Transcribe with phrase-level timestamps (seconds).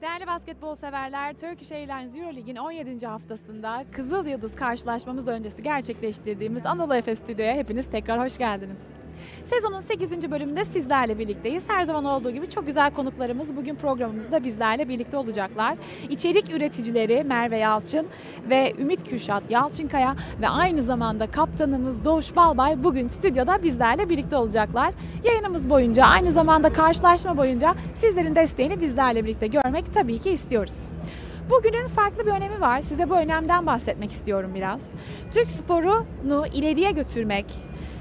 [0.00, 3.06] Değerli basketbol severler, Turkish Airlines Euroleague'in 17.
[3.06, 8.78] haftasında Kızıl Yıldız karşılaşmamız öncesi gerçekleştirdiğimiz Anadolu Efes Stüdyo'ya hepiniz tekrar hoş geldiniz.
[9.44, 10.30] Sezonun 8.
[10.30, 11.62] bölümünde sizlerle birlikteyiz.
[11.68, 15.78] Her zaman olduğu gibi çok güzel konuklarımız bugün programımızda bizlerle birlikte olacaklar.
[16.10, 18.06] İçerik üreticileri Merve Yalçın
[18.50, 24.94] ve Ümit Kürşat Yalçınkaya ve aynı zamanda kaptanımız Doğuş Balbay bugün stüdyoda bizlerle birlikte olacaklar.
[25.24, 30.82] Yayınımız boyunca aynı zamanda karşılaşma boyunca sizlerin desteğini bizlerle birlikte görmek tabii ki istiyoruz.
[31.50, 32.80] Bugünün farklı bir önemi var.
[32.80, 34.90] Size bu önemden bahsetmek istiyorum biraz.
[35.30, 37.46] Türk sporunu ileriye götürmek,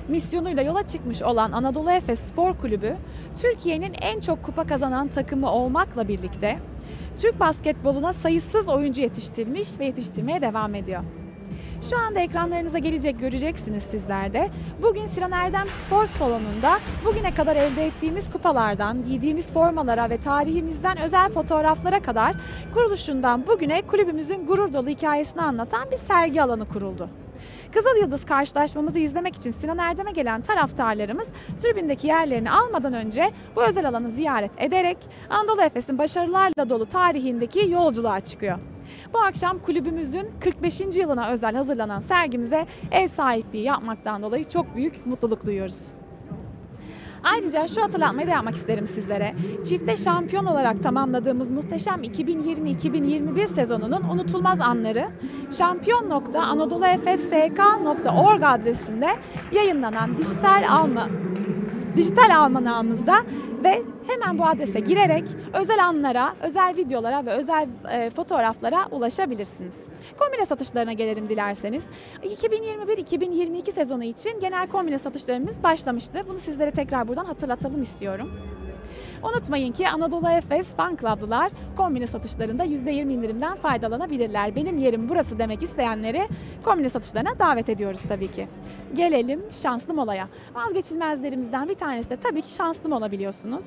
[0.10, 2.96] misyonuyla yola çıkmış olan Anadolu Efes Spor Kulübü,
[3.42, 6.60] Türkiye'nin en çok kupa kazanan takımı olmakla birlikte
[7.18, 11.04] Türk basketboluna sayısız oyuncu yetiştirmiş ve yetiştirmeye devam ediyor.
[11.90, 14.50] Şu anda ekranlarınıza gelecek göreceksiniz sizler de.
[14.82, 21.30] Bugün Sinan Erdem Spor Salonu'nda bugüne kadar elde ettiğimiz kupalardan, giydiğimiz formalara ve tarihimizden özel
[21.30, 22.36] fotoğraflara kadar
[22.74, 27.10] kuruluşundan bugüne kulübümüzün gurur dolu hikayesini anlatan bir sergi alanı kuruldu.
[27.74, 31.28] Kızıl Yıldız karşılaşmamızı izlemek için Sinan Erdem'e gelen taraftarlarımız
[31.60, 34.98] tribündeki yerlerini almadan önce bu özel alanı ziyaret ederek
[35.30, 38.60] Anadolu Efes'in başarılarla dolu tarihindeki yolculuğa çıkıyor.
[39.14, 40.82] Bu akşam kulübümüzün 45.
[40.82, 45.99] yılına özel hazırlanan sergimize ev sahipliği yapmaktan dolayı çok büyük mutluluk duyuyoruz.
[47.24, 49.36] Ayrıca şu hatırlatmayı da yapmak isterim sizlere.
[49.66, 55.08] Çifte şampiyon olarak tamamladığımız muhteşem 2020-2021 sezonunun unutulmaz anları
[55.58, 59.08] şampiyon.anadoluefes.sk.org adresinde
[59.52, 61.08] yayınlanan dijital alma
[61.96, 63.24] dijital almanağımızda
[63.64, 65.24] ve hemen bu adrese girerek
[65.54, 69.74] özel anlara, özel videolara ve özel e, fotoğraflara ulaşabilirsiniz.
[70.20, 71.84] Kombine satışlarına gelelim dilerseniz.
[72.24, 76.24] 2021-2022 sezonu için genel kombine satış dönemimiz başlamıştı.
[76.28, 78.32] Bunu sizlere tekrar buradan hatırlatalım istiyorum.
[79.24, 84.56] Unutmayın ki Anadolu Efes Fan Club'lılar kombine satışlarında %20 indirimden faydalanabilirler.
[84.56, 86.28] Benim yerim burası demek isteyenleri
[86.66, 88.48] kombine satışlarına davet ediyoruz tabii ki.
[88.96, 90.28] Gelelim şanslı molaya.
[90.56, 93.66] Vazgeçilmezlerimizden bir tanesi de tabii ki şanslı mola biliyorsunuz.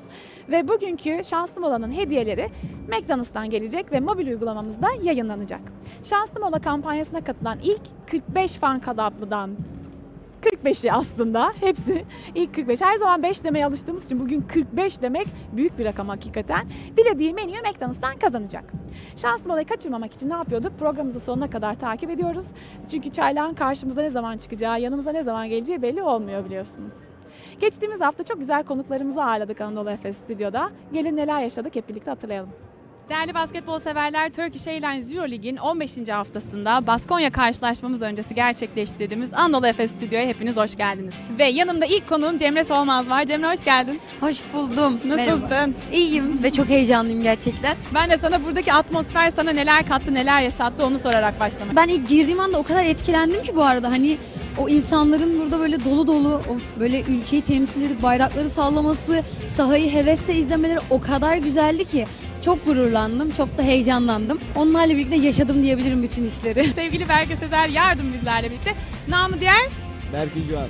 [0.49, 2.51] Ve bugünkü şanslı molanın hediyeleri
[2.89, 5.61] McDonald's'tan gelecek ve mobil uygulamamızda yayınlanacak.
[6.05, 9.51] Şanslı mola kampanyasına katılan ilk 45 Fan Club'lıdan
[10.43, 12.05] 45'i aslında hepsi
[12.35, 12.81] ilk 45.
[12.81, 16.67] Her zaman 5 demeye alıştığımız için bugün 45 demek büyük bir rakam hakikaten.
[16.97, 18.65] Dilediği menüyü McDonald's'tan kazanacak.
[19.17, 20.79] Şanslı olayı kaçırmamak için ne yapıyorduk?
[20.79, 22.47] Programımızı sonuna kadar takip ediyoruz.
[22.91, 26.93] Çünkü çaylağın karşımıza ne zaman çıkacağı, yanımıza ne zaman geleceği belli olmuyor biliyorsunuz.
[27.61, 30.71] Geçtiğimiz hafta çok güzel konuklarımızı ağırladık Anadolu Efes Stüdyo'da.
[30.93, 32.51] Gelin neler yaşadık hep birlikte hatırlayalım.
[33.09, 36.09] Değerli basketbol severler, Turkish Airlines Euroleague'in 15.
[36.09, 41.15] haftasında Baskonya karşılaşmamız öncesi gerçekleştirdiğimiz Anadolu Efes Stüdyo'ya hepiniz hoş geldiniz.
[41.39, 43.25] Ve yanımda ilk konuğum Cemre Solmaz var.
[43.25, 43.99] Cemre hoş geldin.
[44.21, 45.01] Hoş buldum.
[45.05, 45.43] Nasılsın?
[45.51, 45.69] Merhaba.
[45.93, 47.77] İyiyim ve çok heyecanlıyım gerçekten.
[47.95, 51.77] Ben de sana buradaki atmosfer sana neler kattı, neler yaşattı onu sorarak başlamak.
[51.77, 54.17] Ben ilk girdiğim anda o kadar etkilendim ki bu arada hani
[54.59, 60.35] o insanların burada böyle dolu dolu o böyle ülkeyi temsil edip bayrakları sallaması, sahayı hevesle
[60.35, 62.07] izlemeleri o kadar güzeldi ki
[62.45, 64.41] çok gururlandım, çok da heyecanlandım.
[64.57, 66.65] Onlarla birlikte yaşadım diyebilirim bütün hisleri.
[66.75, 68.75] Sevgili Berke Sezer yardım bizlerle birlikte.
[69.09, 69.69] Namı diğer,
[70.13, 70.69] Berke Cuan.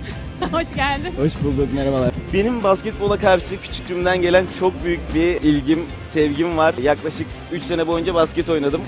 [0.61, 1.13] hoş geldin.
[1.19, 2.11] Hoş bulduk, merhabalar.
[2.33, 5.81] Benim basketbola karşı küçüklüğümden gelen çok büyük bir ilgim,
[6.13, 6.75] sevgim var.
[6.83, 8.81] Yaklaşık 3 sene boyunca basket oynadım.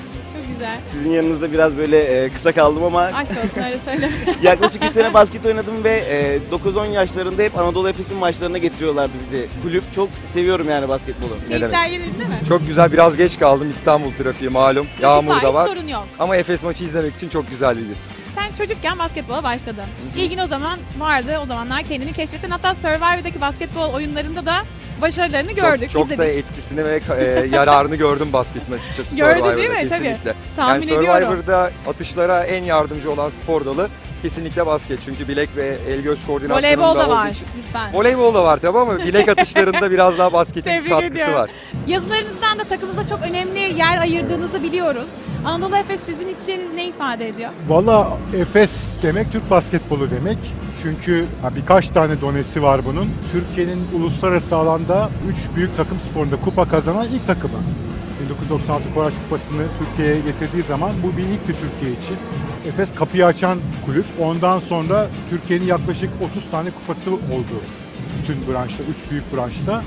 [0.64, 0.78] Güzel.
[0.92, 4.10] Sizin yanınızda biraz böyle e, kısa kaldım ama Aşk olsun öyle söyle.
[4.42, 9.46] yaklaşık 3 sene basket oynadım ve e, 9-10 yaşlarında hep Anadolu Efes'in maçlarına getiriyorlardı bizi.
[9.62, 11.30] Kulüp çok seviyorum yani basketbolu.
[11.48, 12.40] Keyifler yerinde mi?
[12.48, 14.86] Çok güzel biraz geç kaldım İstanbul trafiği malum.
[15.02, 15.66] Yağmur da hiç var.
[15.66, 16.04] sorun yok.
[16.18, 17.96] Ama Efes maçı izlemek için çok güzel bir gün.
[18.34, 19.84] Sen çocukken basketbola başladın.
[20.16, 21.38] İlgin o zaman vardı.
[21.42, 22.50] O zamanlar kendini keşfettin.
[22.50, 24.56] Hatta Survivor'daki basketbol oyunlarında da
[25.00, 25.90] başarılarını gördük.
[25.90, 26.18] Çok, çok izledik.
[26.18, 29.74] da etkisini ve e, yararını gördüm basketin açıkçası Survivor'da değil mi?
[29.76, 29.88] Tabii.
[29.88, 30.34] kesinlikle.
[30.56, 31.22] Tahmin yani ediyorum.
[31.24, 33.88] Survivor'da atışlara en yardımcı olan spor dalı
[34.28, 35.00] kesinlikle basket.
[35.04, 37.94] Çünkü bilek ve el göz koordinasyonu Voleybol da var için- lütfen.
[37.94, 41.34] Voleybol da var tabii ama bilek atışlarında biraz daha basketin Tebrik katkısı ediyorum.
[41.34, 41.50] var.
[41.86, 45.06] Yazılarınızdan da takımımıza çok önemli yer ayırdığınızı biliyoruz.
[45.44, 47.50] Anadolu Efes sizin için ne ifade ediyor?
[47.68, 48.72] Valla Efes
[49.02, 50.38] demek Türk basketbolu demek.
[50.82, 53.08] Çünkü ha, birkaç tane donesi var bunun.
[53.32, 57.58] Türkiye'nin uluslararası alanda 3 büyük takım sporunda kupa kazanan ilk takımı.
[58.42, 62.16] 1996 Koraç Kupası'nı Türkiye'ye getirdiği zaman bu bir ilkti Türkiye için.
[62.68, 64.04] Efes kapıyı açan kulüp.
[64.20, 67.56] Ondan sonra Türkiye'nin yaklaşık 30 tane kupası oldu.
[68.22, 69.84] Bütün branşta, 3 büyük branşta.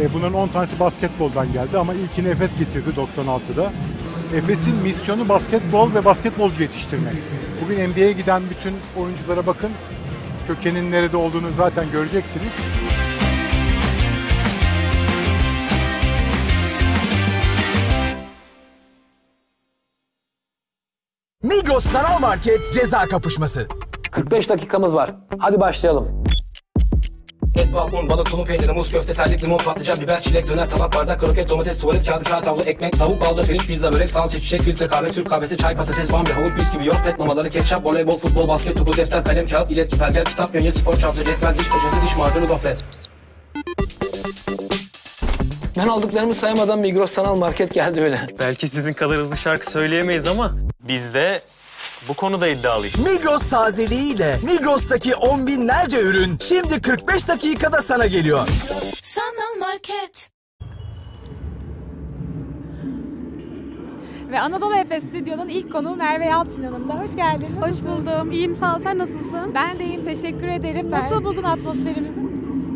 [0.00, 3.72] E, bunların 10 tanesi basketboldan geldi ama ilkini Efes getirdi 96'da.
[4.36, 7.14] Efes'in misyonu basketbol ve basketbolcu yetiştirmek.
[7.64, 9.70] Bugün NBA'ye giden bütün oyunculara bakın.
[10.46, 12.52] Kökenin nerede olduğunu zaten göreceksiniz.
[22.22, 23.66] Market ceza kapışması.
[24.10, 25.10] 45 dakikamız var.
[25.38, 26.24] Hadi başlayalım.
[27.56, 30.94] Et, bal, un, balık, tulum peyniri, muz, köfte, terlik, limon, patlıcan, biber, çilek, döner, tabak,
[30.94, 34.62] bardak, kroket, domates, tuvalet kağıdı, kağıt havlu, ekmek, tavuk, balda, pirinç, pizza, börek, salça, çiçek,
[34.62, 38.48] filtre, kahve, Türk kahvesi, çay, patates, bamya, havuç, bisküvi, yoğurt, pet mamaları, ketçap, voleybol, futbol,
[38.48, 42.16] basket, topu, defter, kalem, kağıt, iletki, pergel, kitap, gönye, spor, çanta, cetvel, diş fırçası, diş
[42.16, 42.84] macunu, gofret.
[45.76, 48.20] Ben aldıklarımı sayamadan Migros Sanal Market geldi öyle.
[48.38, 51.42] Belki sizin kadar hızlı şarkı söyleyemeyiz ama biz de
[52.08, 53.06] bu konuda iddialıyız.
[53.12, 58.48] Migros tazeliğiyle Migros'taki on binlerce ürün şimdi 45 dakikada sana geliyor.
[59.02, 60.28] Sanal Market.
[64.30, 66.94] Ve Anadolu Efes Stüdyo'nun ilk konuğu Merve Yalçın yanımda.
[66.94, 67.60] Hoş geldiniz.
[67.60, 68.30] Hoş buldum.
[68.30, 68.80] İyiyim sağ ol.
[68.82, 69.54] Sen nasılsın?
[69.54, 70.04] Ben de iyiyim.
[70.04, 70.80] Teşekkür ederim.
[70.80, 71.00] Süper.
[71.00, 72.14] Nasıl buldun atmosferimizi?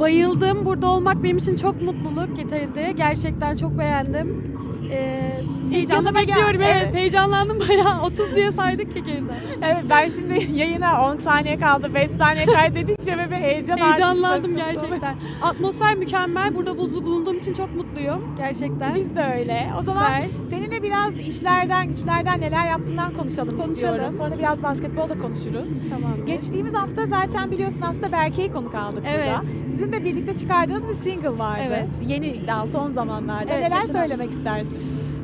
[0.00, 0.64] Bayıldım.
[0.64, 2.94] Burada olmak benim için çok mutluluk getirdi.
[2.96, 4.56] Gerçekten çok beğendim.
[4.92, 5.32] Ee,
[5.70, 6.28] heyecanla yanıma gel.
[6.36, 6.60] bekliyorum.
[6.62, 6.76] Evet.
[6.82, 6.94] Evet.
[6.94, 8.02] heyecanlandım bayağı.
[8.02, 9.34] 30 diye saydık ki geriden.
[9.62, 15.16] Evet ben şimdi yayına 10 saniye kaldı, 5 saniye kaydedince ve bir heyecan Heyecanlandım gerçekten.
[15.42, 16.54] Atmosfer mükemmel.
[16.56, 18.34] Burada bul- bulunduğum için çok mutluyum.
[18.38, 18.94] Gerçekten.
[18.94, 19.66] Biz de öyle.
[19.78, 20.24] O zaman Süper.
[20.50, 23.72] seninle biraz işlerden, güçlerden neler yaptığından konuşalım, Konuşalım.
[23.72, 24.14] istiyorum.
[24.18, 25.68] Sonra biraz basketbol da konuşuruz.
[25.90, 26.26] Tamam.
[26.26, 29.26] Geçtiğimiz hafta zaten biliyorsun aslında Berke'yi konuk aldık Evet.
[29.28, 29.42] burada.
[29.72, 31.62] Sizin de birlikte çıkardığınız bir single vardı.
[31.66, 31.86] Evet.
[32.06, 33.52] Yeni daha son zamanlarda.
[33.52, 34.78] Evet, Neler geçen söylemek istersin?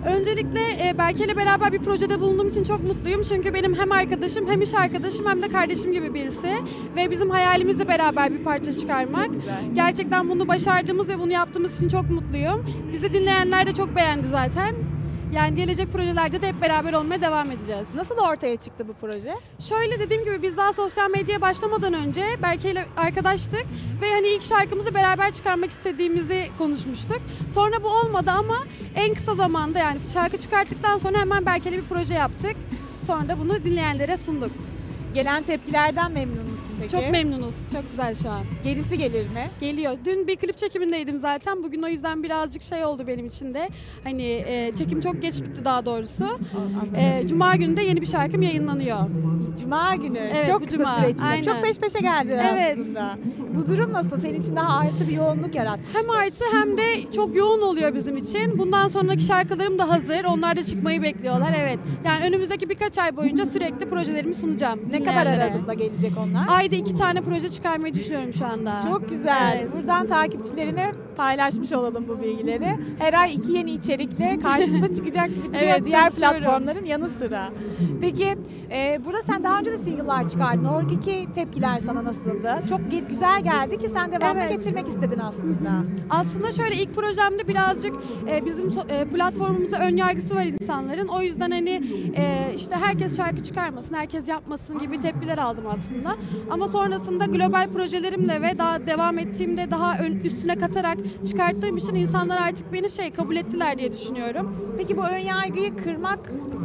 [0.07, 3.23] Öncelikle e, Berke ile beraber bir projede bulunduğum için çok mutluyum.
[3.29, 6.55] Çünkü benim hem arkadaşım hem iş arkadaşım hem de kardeşim gibi birisi.
[6.97, 9.31] Ve bizim hayalimiz de beraber bir parça çıkarmak.
[9.75, 12.67] Gerçekten bunu başardığımız ve bunu yaptığımız için çok mutluyum.
[12.93, 14.75] Bizi dinleyenler de çok beğendi zaten.
[15.33, 17.95] Yani gelecek projelerde de hep beraber olmaya devam edeceğiz.
[17.95, 19.35] Nasıl ortaya çıktı bu proje?
[19.69, 23.65] Şöyle dediğim gibi biz daha sosyal medyaya başlamadan önce Berke ile arkadaştık
[24.03, 27.21] ve hani ilk şarkımızı beraber çıkarmak istediğimizi konuşmuştuk.
[27.55, 28.59] Sonra bu olmadı ama
[28.95, 32.57] en kısa zamanda yani şarkı çıkarttıktan sonra hemen Berke ile bir proje yaptık.
[33.07, 34.51] Sonra da bunu dinleyenlere sunduk.
[35.15, 36.93] Gelen tepkilerden memnun musun peki?
[36.93, 37.55] Çok memnunuz.
[37.73, 38.41] Çok güzel şu an.
[38.65, 39.51] Gerisi gelir mi?
[39.61, 39.93] Geliyor.
[40.05, 41.63] Dün bir klip çekimindeydim zaten.
[41.63, 43.69] Bugün o yüzden birazcık şey oldu benim için de.
[44.05, 46.39] Hani e, çekim çok geç bitti daha doğrusu.
[46.97, 48.99] E, Cuma günü de yeni bir şarkım yayınlanıyor.
[49.61, 50.19] Cuma günü.
[50.19, 50.97] Evet, Çok bu kısa cuma.
[50.99, 51.27] süre içinde.
[51.27, 51.43] Aynen.
[51.43, 52.79] Çok peş peşe geldi Evet.
[52.81, 53.17] aslında.
[53.55, 54.21] Bu durum nasıl?
[54.21, 55.95] Senin için daha artı bir yoğunluk yaratmıştır.
[56.01, 58.59] Hem artı hem de çok yoğun oluyor bizim için.
[58.59, 60.25] Bundan sonraki şarkılarım da hazır.
[60.25, 61.55] Onlar da çıkmayı bekliyorlar.
[61.59, 61.79] Evet.
[62.05, 64.81] Yani önümüzdeki birkaç ay boyunca sürekli projelerimi sunacağım.
[64.91, 65.45] Ne kadar dinleyenlere.
[65.53, 66.47] aralıkla gelecek onlar?
[66.49, 68.79] Ayda iki tane proje çıkarmayı düşünüyorum şu anda.
[68.89, 69.59] Çok güzel.
[69.63, 69.73] Evet.
[69.77, 72.77] Buradan takipçilerine paylaşmış olalım bu bilgileri.
[72.99, 77.51] Her ay iki yeni içerikle karşımıza çıkacak Evet, diğer platformların yanı sıra.
[78.01, 78.39] Peki
[78.73, 80.65] e, burada sen daha önce de single'lar çıkardın.
[80.65, 82.63] Oradaki tepkiler sana nasıldı?
[82.69, 84.51] Çok güzel geldi ki sen devamlı Evet.
[84.51, 85.71] getirmek istedin aslında.
[86.11, 87.95] Aslında şöyle ilk projemde birazcık
[88.31, 91.09] e, bizim e, platformumuza ön yargısı var insanların.
[91.09, 91.83] O yüzden hani
[92.17, 96.17] e, işte herkes şarkı çıkarmasın, herkes yapmasın gibi tepkiler aldım aslında.
[96.51, 100.99] Ama sonrasında global projelerimle ve daha devam ettiğimde daha ön, üstüne katarak
[101.31, 104.57] çıkarttığım için insanlar artık beni şey kabul ettiler diye düşünüyorum.
[104.79, 106.19] Peki bu ön yargıyı kırmak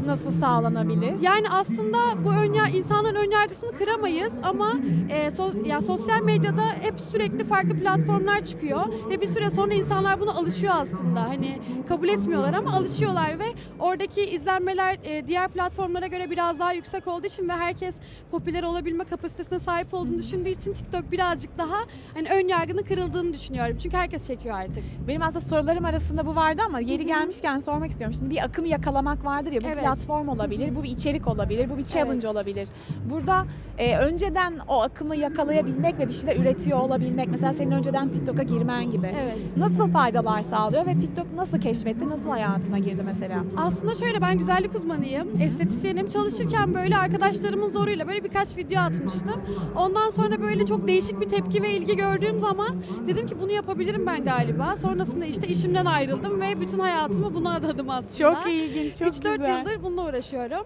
[0.06, 1.14] nasıl sağlanabilir?
[1.22, 4.74] Yani aslında bu ön ya- insanların ön yargısını kıramayız ama
[5.10, 10.20] e, so- ya sosyal medyada hep sürekli farklı platformlar çıkıyor ve bir süre sonra insanlar
[10.20, 11.22] buna alışıyor aslında.
[11.22, 11.60] Hani
[11.90, 13.46] kabul etmiyorlar ama alışıyorlar ve
[13.80, 17.96] oradaki izlenmeler e, diğer platformlara göre biraz daha yüksek olduğu için ve herkes
[18.32, 21.77] popüler olabilme kapasitesine sahip olduğunu düşündüğü için TikTok birazcık daha
[22.13, 23.77] hani ön yargının kırıldığını düşünüyorum.
[23.84, 24.84] Çünkü herkes çekiyor artık.
[25.07, 28.15] Benim aslında sorularım arasında bu vardı ama yeri gelmişken sormak istiyorum.
[28.19, 29.84] Şimdi bir akımı yakalamak vardır ya bu Evet.
[29.84, 32.69] platform olabilir, bu bir içerik olabilir, bu bir challenge olabilir.
[33.10, 33.46] Burada
[33.77, 38.91] e, önceden o akımı yakalayabilmek ve bir şeyler üretiyor olabilmek mesela senin önceden TikTok'a girmen
[38.91, 39.12] gibi.
[39.22, 39.57] Evet.
[39.57, 43.43] Nasıl faydalar sağlıyor ve TikTok nasıl keşfetti, nasıl hayatına girdi mesela?
[43.57, 46.10] Aslında şöyle ben güzellik uzmanıyım, estetisyenim.
[46.10, 49.41] Çalışırken böyle arkadaşlarımın zoruyla böyle birkaç video atmıştım.
[49.75, 52.75] Ondan sonra böyle çok değişik bir tepki ve ilgi gördüğüm zaman
[53.07, 54.75] dedim ki bunu yapabilirim ben galiba.
[54.75, 58.33] Sonrasında işte işimden ayrıldım ve bütün hayatımı buna adadım aslında.
[58.33, 59.59] Çok ilginç, çok 3-4 güzel.
[59.59, 60.65] yıldır bununla uğraşıyorum.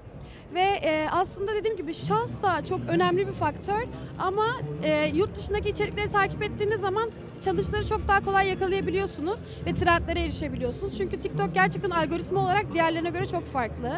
[0.55, 3.81] Ve e, aslında dediğim gibi şans da çok önemli bir faktör
[4.20, 4.46] ama
[4.84, 7.10] e, yurt dışındaki içerikleri takip ettiğiniz zaman
[7.41, 10.98] challenge'ları çok daha kolay yakalayabiliyorsunuz ve trendlere erişebiliyorsunuz.
[10.98, 13.91] Çünkü TikTok gerçekten algoritma olarak diğerlerine göre çok farklı.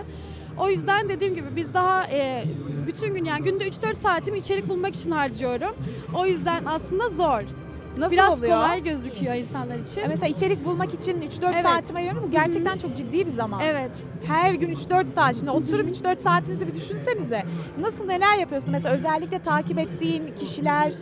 [0.57, 2.43] O yüzden dediğim gibi biz daha e,
[2.87, 5.75] bütün gün yani günde 3-4 saatimi içerik bulmak için harcıyorum.
[6.15, 7.41] O yüzden aslında zor.
[7.97, 8.53] Nasıl Biraz oluyor?
[8.55, 10.01] kolay gözüküyor insanlar için.
[10.01, 11.61] Ya Mesela içerik bulmak için 3-4 Evet.
[11.63, 12.27] saatimi ayırıyorum.
[12.27, 13.59] Bu gerçekten çok ciddi bir zaman.
[13.63, 13.99] Evet.
[14.27, 15.35] Her gün 3-4 saat.
[15.35, 17.43] Şimdi oturup 3-4 saatinizi bir düşünsenize.
[17.79, 18.71] Nasıl neler yapıyorsun?
[18.71, 20.93] Mesela özellikle takip ettiğin kişiler.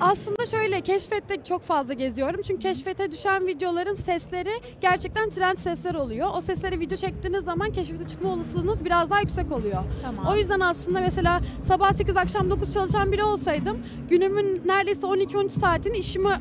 [0.00, 2.40] Aslında şöyle keşfette çok fazla geziyorum.
[2.42, 4.50] Çünkü keşfete düşen videoların sesleri
[4.80, 6.28] gerçekten trend sesler oluyor.
[6.36, 9.82] O seslere video çektiğiniz zaman keşfete çıkma olasılığınız biraz daha yüksek oluyor.
[10.02, 10.26] Tamam.
[10.32, 13.78] O yüzden aslında mesela sabah 8 akşam 9 çalışan biri olsaydım
[14.10, 16.37] günümün neredeyse 12-13 saatini işime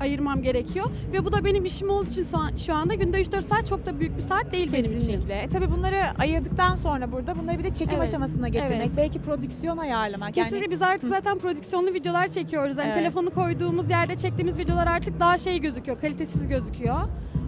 [0.00, 0.86] ayırmam gerekiyor.
[1.12, 3.86] Ve bu da benim işim olduğu için şu, an, şu anda günde 3-4 saat çok
[3.86, 4.98] da büyük bir saat değil benim için.
[4.98, 5.34] Kesinlikle.
[5.34, 8.08] E tabii bunları ayırdıktan sonra burada bunları bir de çekim Evet.
[8.08, 8.86] aşamasına getirmek.
[8.86, 8.96] Evet.
[8.96, 10.34] Belki prodüksiyon ayarlamak.
[10.34, 12.76] Kesinlikle Yani biz artık zaten prodüksiyonlu videolar çekiyoruz.
[12.78, 12.94] Yani Evet.
[12.96, 17.00] telefonu koyduğumuz yerde çektiğimiz videolar artık daha şey gözüküyor, kalitesiz gözüküyor.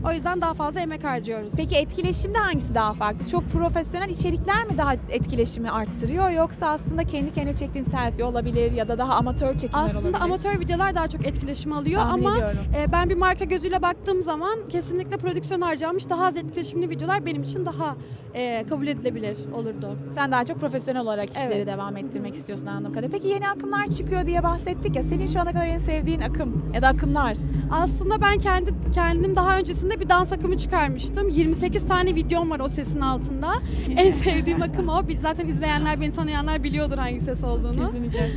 [0.09, 1.53] O yüzden daha fazla emek harcıyoruz.
[1.57, 3.29] Peki etkileşimde hangisi daha farklı?
[3.29, 8.89] Çok profesyonel içerikler mi daha etkileşimi arttırıyor yoksa aslında kendi kendine çektiğin selfie olabilir ya
[8.89, 10.21] da daha amatör çekimler Aslında olabilir?
[10.25, 12.59] amatör videolar daha çok etkileşim alıyor Tahmin ama ediyorum.
[12.79, 17.43] e, ben bir marka gözüyle baktığım zaman kesinlikle prodüksiyon harcanmış daha az etkileşimli videolar benim
[17.43, 17.97] için daha
[18.35, 19.97] e, kabul edilebilir olurdu.
[20.15, 21.67] Sen daha çok profesyonel olarak işleri Evet.
[21.67, 23.19] devam ettirmek istiyorsun anladığım kadarıyla.
[23.19, 25.03] Peki yeni akımlar çıkıyor diye bahsettik ya.
[25.03, 27.37] Senin şu ana kadar en sevdiğin akım ya da akımlar.
[27.73, 31.29] Aslında ben kendi kendim daha öncesinde bir dans akımı çıkarmıştım.
[31.29, 33.53] 28 tane videom var o sesin altında.
[33.97, 35.03] en sevdiğim akım o.
[35.17, 37.85] Zaten izleyenler, beni tanıyanlar biliyordur hangi ses olduğunu.
[37.87, 38.31] Kesinlikle.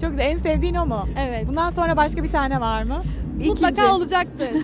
[0.00, 0.24] Çok güzel.
[0.30, 1.06] En sevdiğin o mu?
[1.18, 1.48] Evet.
[1.48, 3.02] Bundan sonra başka bir tane var mı?
[3.46, 3.88] Mutlaka İkinci.
[3.88, 4.48] olacaktır.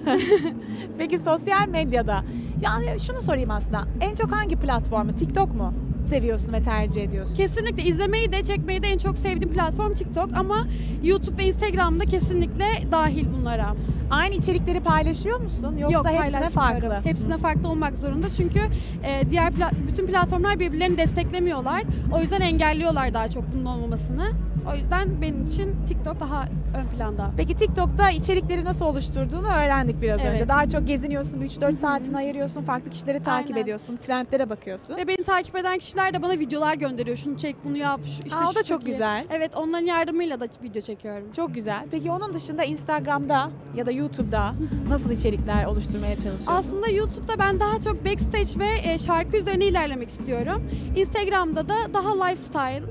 [0.98, 2.24] Peki sosyal medyada.
[2.60, 3.84] Yani şunu sorayım aslında.
[4.00, 5.16] En çok hangi platformu?
[5.16, 5.74] TikTok mu?
[6.08, 7.36] Seviyorsun ve tercih ediyorsun.
[7.36, 10.66] Kesinlikle izlemeyi de çekmeyi de en çok sevdiğim platform TikTok ama
[11.02, 13.74] YouTube ve Instagram'da kesinlikle dahil bunlara.
[14.10, 15.76] Aynı içerikleri paylaşıyor musun?
[15.78, 16.80] Yoksa Yok hepsine paylaşmıyorum.
[16.88, 17.10] farklı?
[17.10, 18.58] Hepsine farklı olmak zorunda çünkü
[19.04, 21.82] e, diğer pla- bütün platformlar birbirlerini desteklemiyorlar.
[22.12, 24.30] O yüzden engelliyorlar daha çok bunun olmamasını.
[24.72, 26.44] O yüzden benim için TikTok daha
[26.76, 27.30] ön planda.
[27.36, 30.34] Peki TikTok'ta içerikleri nasıl oluşturduğunu öğrendik biraz Evet.
[30.34, 30.48] önce.
[30.48, 33.62] Daha çok geziniyorsun, 3-4 saatini ayırıyorsun, farklı kişileri takip Aynen.
[33.62, 34.96] ediyorsun, trendlere bakıyorsun.
[34.96, 37.16] Ve beni takip eden kişiler de bana videolar gönderiyor.
[37.16, 38.00] Şunu çek, bunu yap.
[38.04, 38.86] şu- işte Aa, o şu da çok iyi.
[38.86, 39.26] güzel.
[39.30, 41.32] Evet, onların yardımıyla da video çekiyorum.
[41.36, 41.84] Çok güzel.
[41.90, 44.54] Peki onun dışında Instagram'da ya da YouTube'da
[44.88, 46.52] nasıl içerikler oluşturmaya çalışıyorsun?
[46.52, 50.70] Aslında YouTube'da ben daha çok backstage ve e, şarkı üzerine ilerlemek istiyorum.
[50.96, 52.82] Instagram'da da daha lifestyle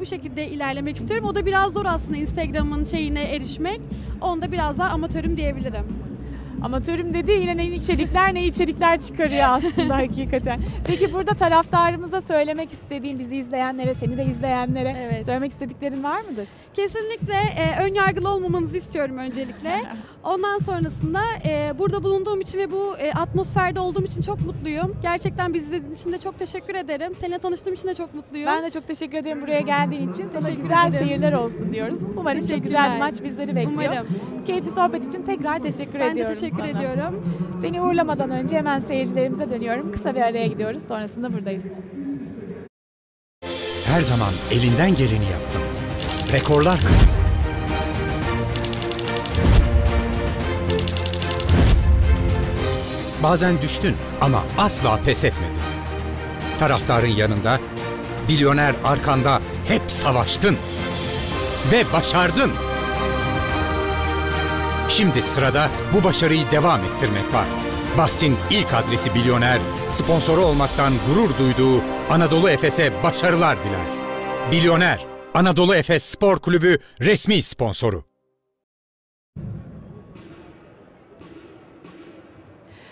[0.00, 1.26] bu şekilde ilerlemek istiyorum.
[1.28, 3.80] O da biraz zor aslında Instagram'ın şeyine erişmek.
[4.20, 5.84] Onda biraz daha amatörüm diyebilirim.
[6.62, 10.60] Amatörüm dedi yine ne içerikler ne içerikler çıkarıyor aslında hakikaten.
[10.86, 15.24] Peki burada taraftarımıza söylemek istediğin bizi izleyenlere, seni de izleyenlere Evet.
[15.24, 16.48] söylemek istediklerin var mıdır?
[16.74, 19.82] Kesinlikle e, ön yargılı olmamanızı istiyorum öncelikle.
[20.24, 24.96] Ondan sonrasında e, burada bulunduğum için ve bu e, atmosferde olduğum için çok mutluyum.
[25.02, 27.12] Gerçekten bizi izlediğin için de çok teşekkür ederim.
[27.20, 28.46] Seninle tanıştığım için de çok mutluyum.
[28.46, 30.26] Ben de çok teşekkür ederim buraya geldiğin için.
[30.28, 31.06] Sana Teşekkür güzel ederim.
[31.06, 31.98] seyirler olsun diyoruz.
[32.16, 33.72] Umarım çok güzel bir maç bizleri bekliyor.
[33.92, 34.06] Umarım.
[34.46, 37.24] Keyifli sohbet için tekrar teşekkür Ben de ediyorum teşekkür ediyorum.
[37.60, 39.92] Seni uğurlamadan önce hemen seyircilerimize dönüyorum.
[39.92, 40.82] Kısa bir araya gidiyoruz.
[40.88, 41.62] Sonrasında buradayız.
[43.86, 45.62] Her zaman elinden geleni yaptın.
[46.32, 46.96] Rekorlar kırdın.
[53.22, 55.60] Bazen düştün ama asla pes etmedin.
[56.58, 57.60] Taraftarın yanında,
[58.28, 60.56] milyoner arkanda hep savaştın.
[61.72, 62.50] Ve başardın.
[64.88, 67.46] Şimdi sırada bu başarıyı devam ettirmek var.
[67.98, 73.86] Bahsin ilk adresi Bilyoner, sponsoru olmaktan gurur duyduğu Anadolu Efes'e başarılar diler.
[74.52, 78.04] Bilyoner, Anadolu Efes Spor Kulübü resmi sponsoru.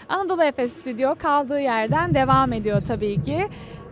[0.08, 3.48] Anadolu Efes Stüdyo kaldığı yerden devam ediyor tabii ki.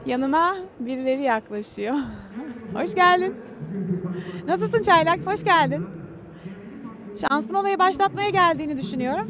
[0.06, 1.94] Yanıma birileri yaklaşıyor.
[2.74, 3.36] Hoş geldin.
[4.46, 5.26] Nasılsın Çaylak?
[5.26, 6.01] Hoş geldin.
[7.20, 9.28] Şansım olayı başlatmaya geldiğini düşünüyorum.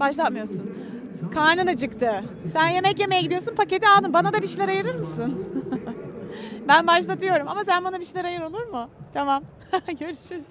[0.00, 0.70] Başlatmıyorsun.
[1.34, 2.24] Karnın acıktı.
[2.52, 4.12] Sen yemek yemeye gidiyorsun, paketi aldın.
[4.12, 5.44] Bana da bir şeyler ayırır mısın?
[6.68, 8.88] ben başlatıyorum ama sen bana bir şeyler ayır olur mu?
[9.14, 9.42] Tamam.
[10.00, 10.44] Görüşürüz.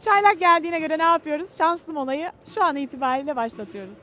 [0.00, 1.58] Çaylak geldiğine göre ne yapıyoruz?
[1.58, 3.98] Şanslı olayı şu an itibariyle başlatıyoruz.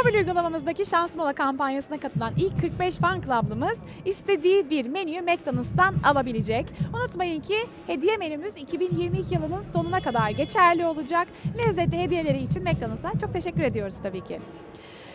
[0.00, 6.66] Mobil uygulamamızdaki Şans Mola kampanyasına katılan ilk 45 fan club'ımız istediği bir menüyü McDonald's'tan alabilecek.
[6.94, 11.28] Unutmayın ki hediye menümüz 2022 yılının sonuna kadar geçerli olacak.
[11.58, 14.40] Lezzetli hediyeleri için McDonald's'a çok teşekkür ediyoruz tabii ki.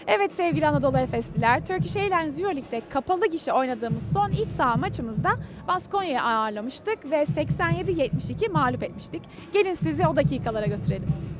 [0.08, 5.30] Evet sevgili Anadolu Efesliler, Turkish Airlines Euroleague'de kapalı gişe oynadığımız son iç saha maçımızda
[5.68, 9.22] Baskonya'yı ağırlamıştık ve 87-72 mağlup etmiştik.
[9.54, 11.35] Gelin sizi o dakikalara götürelim.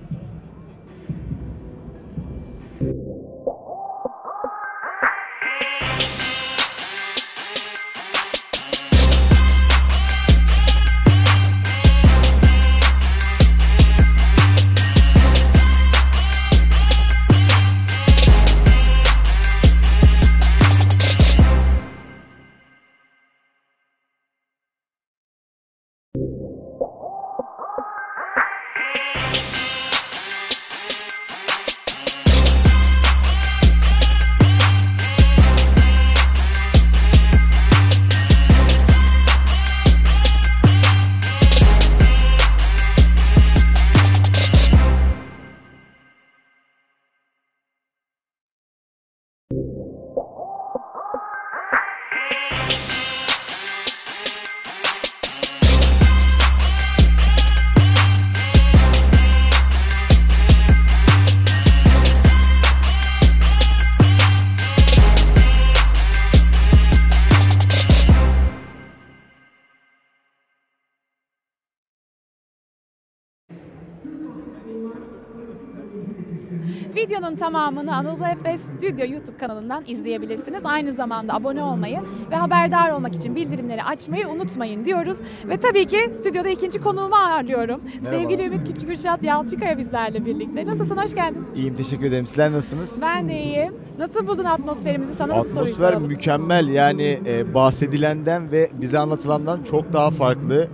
[77.36, 80.62] Tamamını Anadolu Efes Stüdyo YouTube kanalından izleyebilirsiniz.
[80.64, 82.00] Aynı zamanda abone olmayı
[82.32, 85.18] ve haberdar olmak için bildirimleri açmayı unutmayın diyoruz.
[85.46, 87.82] Ve tabii ki stüdyoda ikinci konuğumu ağırlıyorum.
[88.10, 90.66] Sevgili Ümit Küçük Kürşat Yalçıkaya bizlerle birlikte.
[90.66, 90.98] Nasılsın?
[90.98, 91.46] Hoş geldin.
[91.56, 92.26] İyiyim teşekkür ederim.
[92.26, 93.02] Sizler nasılsınız?
[93.02, 93.74] Ben de iyiyim.
[94.00, 95.16] Nasıl buldun atmosferimizi?
[95.16, 100.68] Sana da bu soruyu Atmosfer mükemmel yani e, bahsedilenden ve bize anlatılandan çok daha farklı.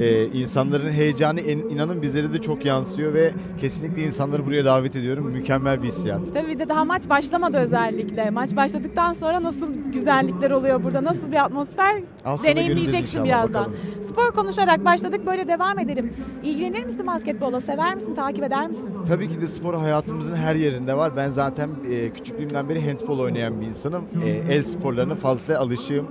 [0.00, 5.30] E, insanların heyecanı en- inanın bizlere de çok yansıyor ve kesinlikle insanları buraya davet ediyorum.
[5.32, 6.20] Mükemmel bir hissiyat.
[6.34, 8.30] Tabii de daha maç başlamadı özellikle.
[8.30, 13.48] Maç başladıktan sonra nasıl güzellikler oluyor burada, nasıl bir atmosfer Aslında deneyimleyeceksin birazdan.
[13.64, 13.76] bakalım.
[14.08, 16.12] Spor konuşarak başladık, böyle devam edelim.
[16.44, 18.84] İlgilenir misin basketbola, sever misin, takip eder misin?
[19.08, 21.12] Tabii ki de spor hayatımızın her yerinde var.
[21.16, 24.04] Ben zaten e, küçüklüğümden beri handbol oynayan bir insanım.
[24.24, 26.06] E, el sporlarına fazla alışığım.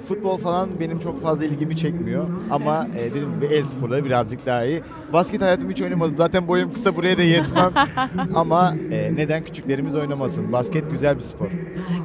[0.00, 2.24] Futbol falan benim çok fazla ilgimi çekmiyor.
[2.50, 4.80] Ama e, dediğim gibi el sporları birazcık daha iyi.
[5.12, 6.14] Basket hayatımı hiç oynamadım.
[6.18, 7.72] Zaten boyum kısa buraya da yetmem.
[8.34, 10.52] Ama e, neden küçüklerimiz oynamasın?
[10.52, 11.48] Basket güzel bir spor.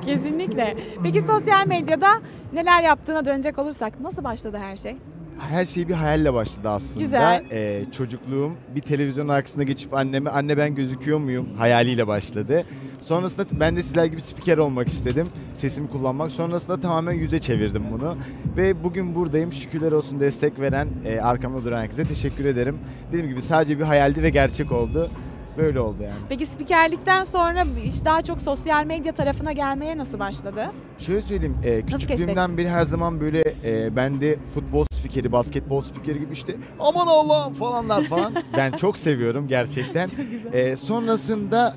[0.06, 0.78] Kesinlikle.
[1.04, 2.10] Peki sosyal medyada
[2.54, 4.96] neler yaptığına dönecek olursak nasıl başladı her şey?
[5.40, 7.04] Her şey bir hayalle başladı aslında.
[7.04, 7.44] Güzel.
[7.52, 12.64] Ee, çocukluğum bir televizyon arkasında geçip anneme anne ben gözüküyor muyum hayaliyle başladı.
[13.02, 15.28] Sonrasında ben de sizler gibi spiker olmak istedim.
[15.54, 16.32] Sesimi kullanmak.
[16.32, 18.18] Sonrasında tamamen yüze çevirdim bunu.
[18.58, 19.54] Ve bugün buradayım.
[19.54, 22.78] Şükürler olsun destek veren, e, arkamda duran herkese teşekkür ederim.
[23.10, 25.10] Dediğim gibi sadece bir hayaldi ve gerçek oldu.
[25.58, 26.16] Böyle oldu yani.
[26.30, 30.72] Peki spikerlikten sonra iş daha çok sosyal medya tarafına gelmeye nasıl başladı?
[31.00, 32.58] Şöyle söyleyeyim, e, küçüklüğümden keşfettin?
[32.58, 37.54] beri her zaman böyle e, ben de futbol spikeri, basketbol spikeri gibi işte aman Allah'ım
[37.54, 40.10] falanlar falan ben çok seviyorum gerçekten.
[40.54, 41.76] E, sonrasında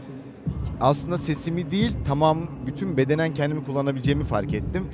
[0.80, 4.84] aslında sesimi değil tamam bütün bedenen kendimi kullanabileceğimi fark ettim.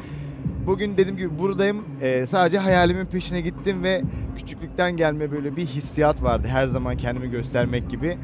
[0.66, 1.84] Bugün dediğim gibi buradayım.
[2.00, 4.02] E, sadece hayalimin peşine gittim ve
[4.36, 6.48] küçüklükten gelme böyle bir hissiyat vardı.
[6.50, 8.18] Her zaman kendimi göstermek gibi.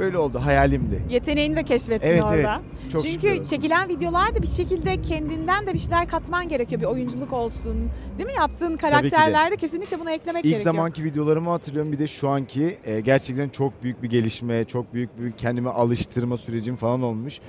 [0.00, 1.02] Böyle oldu hayalimdi.
[1.10, 2.34] Yeteneğini de keşfettin Evet, orada.
[2.36, 2.92] evet.
[2.92, 3.44] Çok Çünkü olsun.
[3.44, 6.80] çekilen videolarda bir şekilde kendinden de bir şeyler katman gerekiyor.
[6.80, 7.90] Bir oyunculuk olsun.
[8.18, 8.34] Değil mi?
[8.36, 8.76] Yaptığın ki de.
[8.88, 10.74] karakterlerde kesinlikle bunu eklemek İlk gerekiyor.
[10.74, 15.20] zamanki videolarımı hatırlıyorum bir de şu anki e, gerçekten çok büyük bir gelişme, çok büyük
[15.20, 17.40] bir kendimi alıştırma sürecim falan olmuş.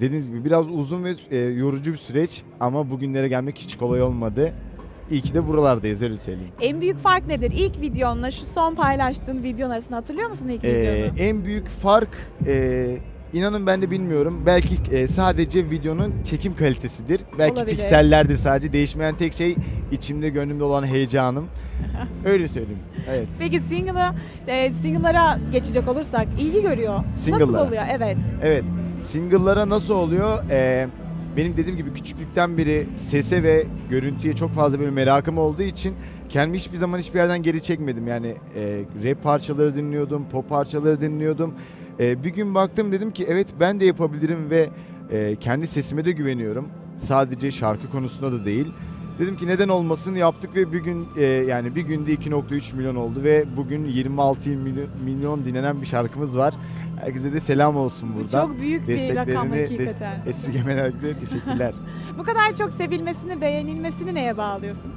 [0.00, 4.54] Dediğiniz gibi biraz uzun ve e, yorucu bir süreç ama bugünlere gelmek hiç kolay olmadı.
[5.10, 6.52] İyi ki de buralardayız öyle söyleyeyim.
[6.60, 7.52] En büyük fark nedir?
[7.56, 10.68] İlk videonla şu son paylaştığın videonun arasında hatırlıyor musun ilk Ee,
[11.02, 11.18] videonu?
[11.18, 12.08] en büyük fark
[12.46, 12.86] e,
[13.32, 14.42] inanın ben de bilmiyorum.
[14.46, 17.20] Belki e, sadece videonun çekim kalitesidir.
[17.38, 17.76] Belki Olabilir.
[17.76, 18.72] piksellerdir sadece.
[18.72, 19.56] Değişmeyen tek şey
[19.92, 21.46] içimde gönlümde olan heyecanım.
[22.24, 22.78] öyle söyleyeyim.
[23.10, 23.28] Evet.
[23.38, 24.14] Peki single'a,
[24.46, 26.94] e, single'lara geçecek olursak ilgi görüyor.
[27.08, 27.64] Nasıl Single'lara.
[27.66, 27.82] oluyor?
[27.92, 28.16] Evet.
[28.42, 28.64] Evet.
[29.00, 30.38] Single'lara nasıl oluyor?
[30.50, 30.88] Ee,
[31.36, 35.94] benim dediğim gibi küçüklükten beri sese ve görüntüye çok fazla böyle merakım olduğu için
[36.28, 38.06] kendimi hiçbir zaman hiçbir yerden geri çekmedim.
[38.06, 41.54] Yani e, rap parçaları dinliyordum, pop parçaları dinliyordum.
[42.00, 44.68] E, bir gün baktım dedim ki evet ben de yapabilirim ve
[45.10, 46.68] e, kendi sesime de güveniyorum.
[46.96, 48.72] Sadece şarkı konusunda da değil.
[49.20, 53.22] Dedim ki neden olmasın yaptık ve bir gün e, yani bir günde 2.3 milyon oldu
[53.24, 56.54] ve bugün 26 milyon, milyon dinlenen bir şarkımız var.
[57.00, 58.46] Herkese de selam olsun Bu buradan.
[58.46, 60.22] çok büyük bir rakam hakikaten.
[60.26, 61.74] des- esirgemeyen herkese teşekkürler.
[62.18, 64.92] Bu kadar çok sevilmesini, beğenilmesini neye bağlıyorsun?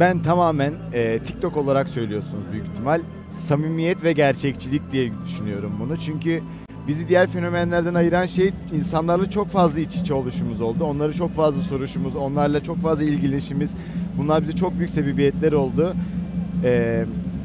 [0.00, 3.00] Ben tamamen e, TikTok olarak söylüyorsunuz büyük ihtimal.
[3.30, 5.96] Samimiyet ve gerçekçilik diye düşünüyorum bunu.
[5.96, 6.42] Çünkü
[6.88, 10.84] bizi diğer fenomenlerden ayıran şey insanlarla çok fazla iç içe oluşumuz oldu.
[10.84, 13.74] Onları çok fazla soruşumuz, onlarla çok fazla ilgilenişimiz.
[14.18, 15.94] Bunlar bize çok büyük sebebiyetler oldu.
[16.64, 17.04] E,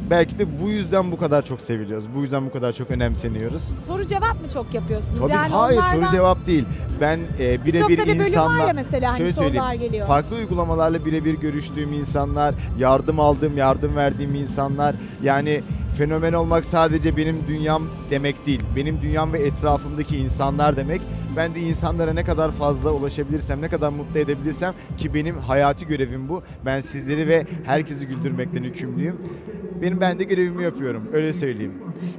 [0.09, 2.05] belki de bu yüzden bu kadar çok seviliyoruz.
[2.15, 3.63] Bu yüzden bu kadar çok önemseniyoruz.
[3.87, 5.19] Soru cevap mı çok yapıyorsunuz?
[5.19, 6.01] Tabii yani hayır onlardan...
[6.01, 6.65] soru cevap değil.
[7.01, 10.07] Ben e, birebir TikTok'ta bir bölüm insanla var mesela hani Şöyle söyleyeyim, sorular geliyor.
[10.07, 14.95] Farklı uygulamalarla birebir görüştüğüm insanlar, yardım aldığım, yardım verdiğim insanlar.
[15.23, 15.61] Yani
[15.97, 18.63] fenomen olmak sadece benim dünyam demek değil.
[18.75, 21.01] Benim dünyam ve etrafımdaki insanlar demek.
[21.37, 26.29] Ben de insanlara ne kadar fazla ulaşabilirsem, ne kadar mutlu edebilirsem ki benim hayati görevim
[26.29, 26.43] bu.
[26.65, 29.15] Ben sizleri ve herkesi güldürmekten yükümlüyüm.
[29.81, 31.03] Benim ben de görevimi yapıyorum.
[31.13, 31.73] Öyle söyleyeyim.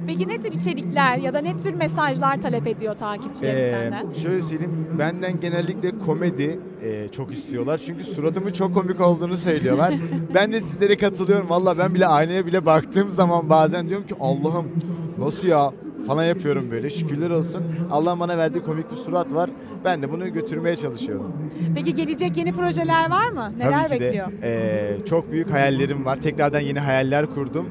[0.07, 4.13] Peki ne tür içerikler ya da ne tür mesajlar talep ediyor takipçilerin Ee, senden?
[4.13, 7.81] Şöyle söyleyeyim, benden genellikle komedi e, çok istiyorlar.
[7.85, 9.93] Çünkü suratımın çok komik olduğunu söylüyorlar.
[10.33, 11.49] ben de sizlere katılıyorum.
[11.49, 14.65] Valla ben bile aynaya bile baktığım zaman bazen diyorum ki Allah'ım
[15.19, 15.71] nasıl ya
[16.07, 16.89] falan yapıyorum böyle.
[16.89, 17.63] Şükürler olsun.
[17.91, 19.49] Allah'ın bana verdiği komik bir surat var.
[19.85, 21.33] Ben de bunu götürmeye çalışıyorum.
[21.75, 23.51] Peki gelecek yeni projeler var mı?
[23.57, 24.27] Neler Tabii ki bekliyor?
[24.27, 24.33] de
[25.01, 26.15] e, çok büyük hayallerim var.
[26.15, 27.65] Tekrardan yeni hayaller kurdum.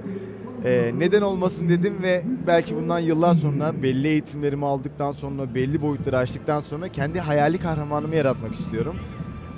[0.64, 6.18] E, neden olmasın dedim ve belki bundan yıllar sonra belli eğitimlerimi aldıktan sonra belli boyutları
[6.18, 8.96] aştıktan sonra kendi hayali kahramanımı yaratmak istiyorum.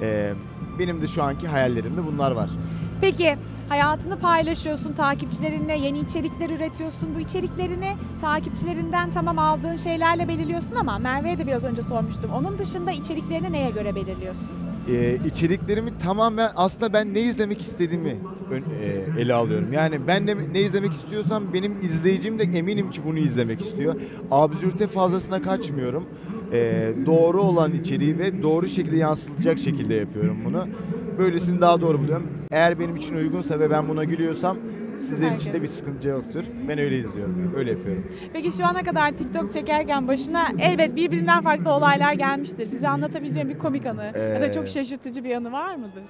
[0.03, 0.33] E,
[0.79, 2.51] benim de şu anki hayallerimde bunlar var.
[3.01, 3.37] Peki
[3.69, 7.09] hayatını paylaşıyorsun takipçilerinle, yeni içerikler üretiyorsun.
[7.17, 12.31] Bu içeriklerini takipçilerinden tamam aldığın şeylerle belirliyorsun ama Merve'ye de biraz önce sormuştum.
[12.31, 14.49] Onun dışında içeriklerini neye göre belirliyorsun?
[14.89, 18.17] e, içeriklerimi tamamen aslında ben ne izlemek istediğimi
[18.51, 19.73] ön- e, ele alıyorum.
[19.73, 23.95] Yani ben ne, ne izlemek istiyorsam benim izleyicim de eminim ki bunu izlemek istiyor.
[24.31, 26.05] Absürte fazlasına kaçmıyorum.
[26.53, 30.65] E, doğru olan içeriği ve doğru şekilde yansıtılacak şekilde yapıyorum bunu.
[31.19, 32.27] Böylesini daha doğru buluyorum.
[32.51, 34.57] Eğer benim için uygunsa ve ben buna gülüyorsam
[34.97, 36.45] sizler için de bir sıkıntı yoktur.
[36.69, 37.53] Ben öyle izliyorum.
[37.57, 38.05] Öyle yapıyorum.
[38.33, 42.73] Peki şu ana kadar TikTok çekerken başına elbet birbirinden farklı olaylar gelmiştir.
[42.73, 46.03] Bize anlatabileceğin bir komik anı ya da Ee, çok şaşırtıcı bir anı var mıdır?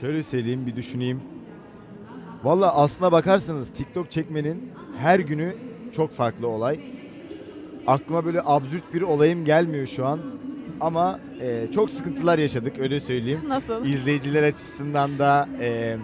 [0.00, 1.20] Şöyle söyleyeyim bir düşüneyim.
[2.44, 5.54] Valla aslına bakarsanız TikTok çekmenin her günü
[5.92, 6.80] çok farklı olay.
[7.86, 10.20] Aklıma böyle absürt bir olayım gelmiyor şu an.
[10.80, 13.40] Ama e, çok sıkıntılar yaşadık öyle söyleyeyim.
[13.48, 13.84] Nasıl?
[13.84, 15.96] İzleyiciler açısından da e,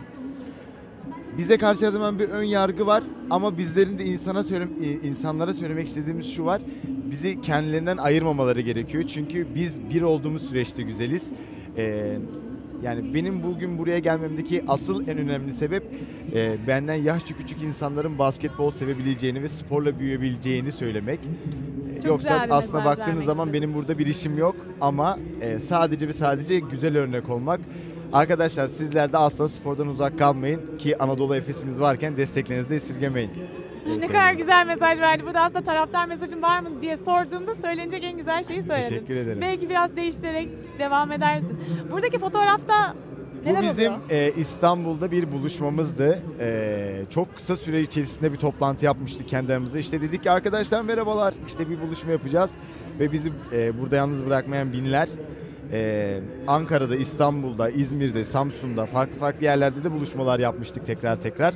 [1.39, 5.55] bize karşı her zaman bir ön yargı var ama bizlerin de insana söyle, e, insanlara
[5.55, 6.63] söylemek istediğimiz şu var.
[7.11, 9.05] Bizi kendilerinden ayırmamaları gerekiyor.
[9.09, 11.31] Çünkü biz bir olduğumuz süreçte güzeliz.
[11.79, 12.17] E,
[12.83, 15.83] yani benim bugün buraya gelmemdeki asıl en önemli sebep
[16.35, 21.21] e, benden yaşça küçük insanların basketbol sevebileceğini ve sporla büyüyebileceğini söylemek.
[21.91, 26.13] E, Çok Yoksa mesaj baktığınız zaman benim burada bir işim yok ama e, sadece ve
[26.13, 27.61] sadece güzel örnek olmak.
[28.13, 33.31] Arkadaşlar sizler de asla spordan uzak kalmayın ki Anadolu Efes'imiz varken desteklerinizi de esirgemeyin.
[33.87, 35.27] Ne kadar güzel mesaj verdi.
[35.27, 38.89] Burada aslında taraftar mesajın var mı diye sorduğumda söylenecek en güzel şeyi söyledin.
[38.89, 39.39] Teşekkür ederim.
[39.41, 41.59] Belki biraz değiştirerek devam edersin.
[41.91, 42.95] Buradaki fotoğrafta
[43.45, 44.11] neler Bu bizim oluyor?
[44.11, 46.19] e, İstanbul'da bir buluşmamızdı.
[46.41, 49.79] E, çok kısa süre içerisinde bir toplantı yapmıştık kendi aramızda.
[49.79, 52.51] İşte dedik ki arkadaşlar merhabalar işte bir buluşma yapacağız.
[53.01, 55.09] Ve bizi e, burada yalnız bırakmayan binler
[55.73, 61.55] e, Ankara'da, İstanbul'da, İzmir'de, Samsun'da farklı farklı yerlerde de buluşmalar yapmıştık tekrar tekrar.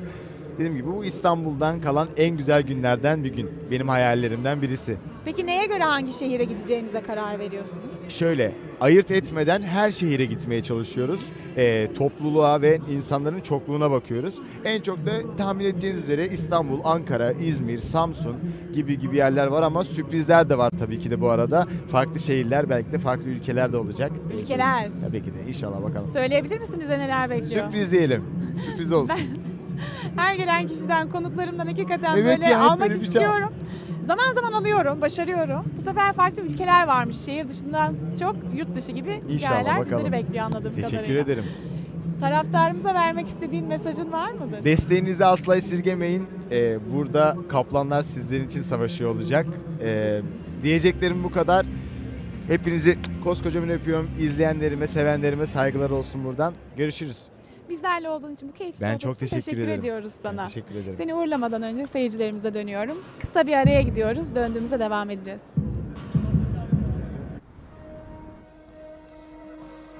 [0.58, 3.50] Dediğim gibi bu İstanbul'dan kalan en güzel günlerden bir gün.
[3.70, 4.96] Benim hayallerimden birisi.
[5.24, 7.84] Peki neye göre hangi şehire gideceğinize karar veriyorsunuz?
[8.08, 11.20] Şöyle ayırt etmeden her şehire gitmeye çalışıyoruz.
[11.56, 14.34] Ee, topluluğa ve insanların çokluğuna bakıyoruz.
[14.64, 18.36] En çok da tahmin edeceğiniz üzere İstanbul, Ankara, İzmir, Samsun
[18.74, 21.66] gibi gibi yerler var ama sürprizler de var tabii ki de bu arada.
[21.88, 24.12] Farklı şehirler belki de farklı ülkeler de olacak.
[24.40, 24.90] Ülkeler.
[25.06, 26.06] Tabii ki de inşallah bakalım.
[26.08, 27.64] Söyleyebilir misiniz bize neler bekliyor?
[27.64, 28.24] Sürpriz diyelim.
[28.66, 29.16] Sürpriz olsun.
[30.16, 33.48] Her gelen kişiden, konuklarımdan hakikaten Evet böyle ya, almak şey- istiyorum.
[34.06, 35.64] Zaman zaman alıyorum, başarıyorum.
[35.78, 37.16] Bu sefer farklı ülkeler varmış.
[37.16, 40.04] Şehir dışından çok yurt dışı gibi İnşallah, hikayeler bakalım.
[40.06, 41.20] bizleri bekliyor anladığım Teşekkür kadarıyla.
[41.22, 41.44] ederim.
[42.20, 44.64] Taraftarımıza vermek istediğin mesajın var mıdır?
[44.64, 46.26] Desteğinizi asla esirgemeyin.
[46.50, 49.46] Ee, burada kaplanlar sizlerin için savaşıyor olacak.
[49.82, 50.20] Ee,
[50.62, 51.66] diyeceklerim bu kadar.
[52.48, 54.10] Hepinizi koskocaman öpüyorum.
[54.20, 56.54] İzleyenlerime, sevenlerime saygılar olsun buradan.
[56.76, 57.18] Görüşürüz.
[57.68, 59.80] Bizlerle olduğun için bu keyifli Ben sohbet çok için teşekkür ederim.
[59.80, 60.46] ediyoruz sana.
[60.46, 60.94] Teşekkür ederim.
[60.98, 62.98] Seni uğurlamadan önce seyircilerimize dönüyorum.
[63.20, 64.34] Kısa bir araya gidiyoruz.
[64.34, 65.40] Döndüğümüzde devam edeceğiz.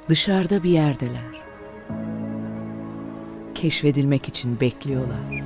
[0.09, 1.42] Dışarıda bir yerdeler.
[3.55, 5.44] Keşfedilmek için bekliyorlar.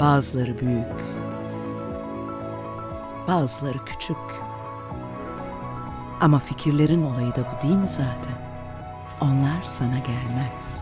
[0.00, 0.84] Bazıları büyük.
[3.28, 4.16] Bazıları küçük.
[6.20, 8.37] Ama fikirlerin olayı da bu değil mi zaten?
[9.20, 10.80] Onlar sana gelmez.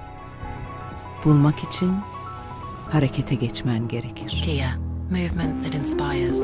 [1.24, 1.92] Bulmak için
[2.90, 4.42] harekete geçmen gerekir.
[4.44, 4.68] Kia,
[5.10, 6.38] movement that inspires.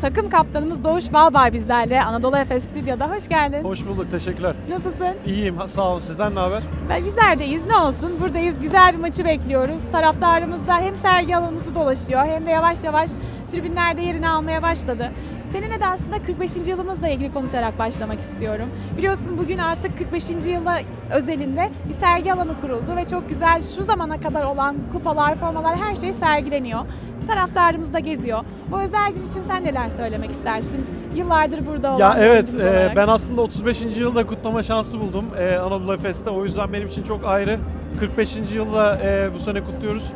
[0.00, 3.10] Takım kaptanımız Doğuş Balbay bizlerle Anadolu Efes Stüdyo'da.
[3.10, 3.64] Hoş geldin.
[3.64, 4.54] Hoş bulduk, teşekkürler.
[4.68, 5.08] Nasılsın?
[5.26, 6.00] İyiyim, sağ olun.
[6.00, 6.62] Sizden ne haber?
[6.88, 9.82] Ben bizler deyiz ne olsun buradayız güzel bir maçı bekliyoruz.
[9.92, 13.10] Taraftarımız da hem sergi alanımızı dolaşıyor hem de yavaş yavaş
[13.50, 15.10] tribünlerde yerini almaya başladı.
[15.52, 16.56] Seninle de aslında 45.
[16.66, 18.68] yılımızla ilgili konuşarak başlamak istiyorum.
[18.98, 20.30] Biliyorsun bugün artık 45.
[20.46, 20.78] yıla
[21.12, 25.96] özelinde bir sergi alanı kuruldu ve çok güzel şu zamana kadar olan kupalar, formalar her
[25.96, 26.80] şey sergileniyor.
[27.28, 28.40] Taraftarımız da geziyor.
[28.70, 30.86] Bu özel gün için sen neler söylemek istersin?
[31.14, 33.82] Yıllardır burada olan Ya evet, e, ben aslında 35.
[33.96, 36.30] yılda kutlama şansı buldum e, Anadolu Efes'te.
[36.30, 37.58] O yüzden benim için çok ayrı.
[38.00, 38.36] 45.
[38.54, 40.12] yılda e, bu sene kutluyoruz.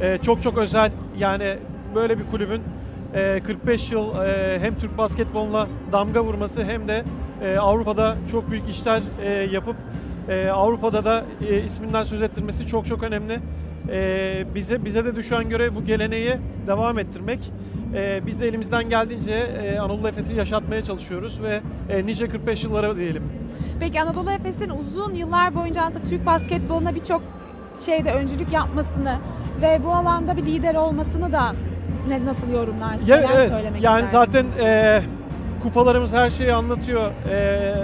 [0.00, 0.90] E, çok çok özel.
[1.18, 1.56] Yani
[1.94, 2.62] böyle bir kulübün
[3.14, 7.04] e, 45 yıl e, hem Türk basketboluna damga vurması hem de
[7.42, 9.76] e, Avrupa'da çok büyük işler e, yapıp
[10.28, 13.38] e, Avrupa'da da e, isminden söz ettirmesi çok çok önemli.
[13.90, 17.52] E, bize bize de düşen görev bu geleneği devam ettirmek.
[17.94, 22.96] E, biz de elimizden geldiğince e, Anadolu Efes'i yaşatmaya çalışıyoruz ve e, nice 45 yıllara
[22.96, 23.22] diyelim.
[23.80, 27.22] Peki Anadolu Efes'in uzun yıllar boyunca aslında Türk basketboluna birçok
[27.80, 29.18] şeyde öncülük yapmasını
[29.62, 31.54] ve bu alanda bir lider olmasını da
[32.08, 33.06] ne nasıl yorumlarsın?
[33.06, 34.18] Ya, evet, söylemek yani istersin?
[34.18, 35.02] zaten e,
[35.62, 37.10] kupalarımız her şeyi anlatıyor.
[37.30, 37.74] E,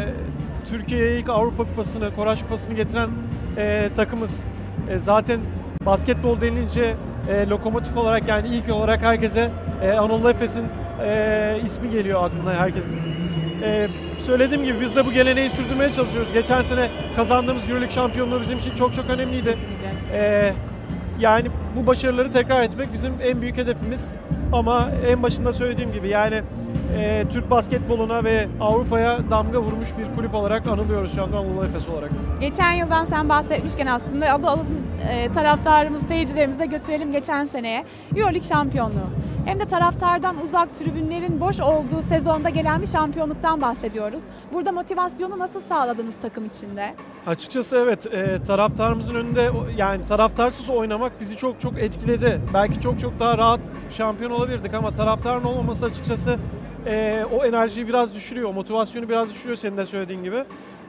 [0.65, 3.09] Türkiye'ye ilk Avrupa Kupası'nı, Koraç Kupası'nı getiren
[3.57, 4.45] e, takımız.
[4.91, 5.41] E, zaten
[5.87, 6.95] basketbol denilince
[7.29, 9.51] e, lokomotif olarak yani ilk olarak herkese
[9.83, 10.65] e, Anadolu Efes'in
[11.05, 12.97] e, ismi geliyor aklına herkesin.
[13.63, 13.89] E,
[14.19, 16.33] söylediğim gibi biz de bu geleneği sürdürmeye çalışıyoruz.
[16.33, 19.57] Geçen sene kazandığımız Euroleague şampiyonluğu bizim için çok çok önemliydi.
[20.13, 20.53] E,
[21.21, 24.17] yani bu başarıları tekrar etmek bizim en büyük hedefimiz.
[24.53, 26.43] Ama en başında söylediğim gibi yani
[26.99, 31.89] e, Türk basketboluna ve Avrupa'ya damga vurmuş bir kulüp olarak anılıyoruz şu anda Anadolu Efes
[31.89, 32.11] olarak.
[32.41, 34.67] Geçen yıldan sen bahsetmişken aslında alalım
[35.09, 35.29] e,
[36.59, 37.85] de götürelim geçen seneye.
[38.17, 39.11] Euroleague şampiyonluğu.
[39.45, 44.23] Hem de taraftardan uzak tribünlerin boş olduğu sezonda gelen bir şampiyonluktan bahsediyoruz.
[44.53, 46.95] Burada motivasyonu nasıl sağladınız takım içinde?
[47.27, 52.41] Açıkçası evet e, taraftarımızın önünde yani taraftarsız oynamak bizi çok çok etkiledi.
[52.55, 53.61] Belki çok çok daha rahat
[53.91, 56.37] şampiyon olabilirdik ama taraftarın olmaması açıkçası
[56.87, 60.45] e, o enerjiyi biraz düşürüyor, motivasyonu biraz düşürüyor senin de söylediğin gibi.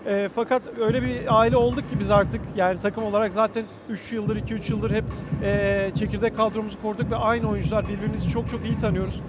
[0.08, 4.36] E, fakat öyle bir aile olduk ki biz artık yani takım olarak zaten 3 yıldır
[4.36, 5.04] 2-3 yıldır hep
[5.44, 9.22] e, çekirdek kadromuzu kurduk ve aynı oyuncular birbirimizi çok çok iyi tanıyoruz.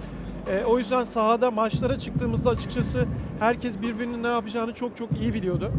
[0.50, 3.06] E, o yüzden sahada maçlara çıktığımızda açıkçası
[3.40, 5.72] herkes birbirinin ne yapacağını çok çok iyi biliyordu.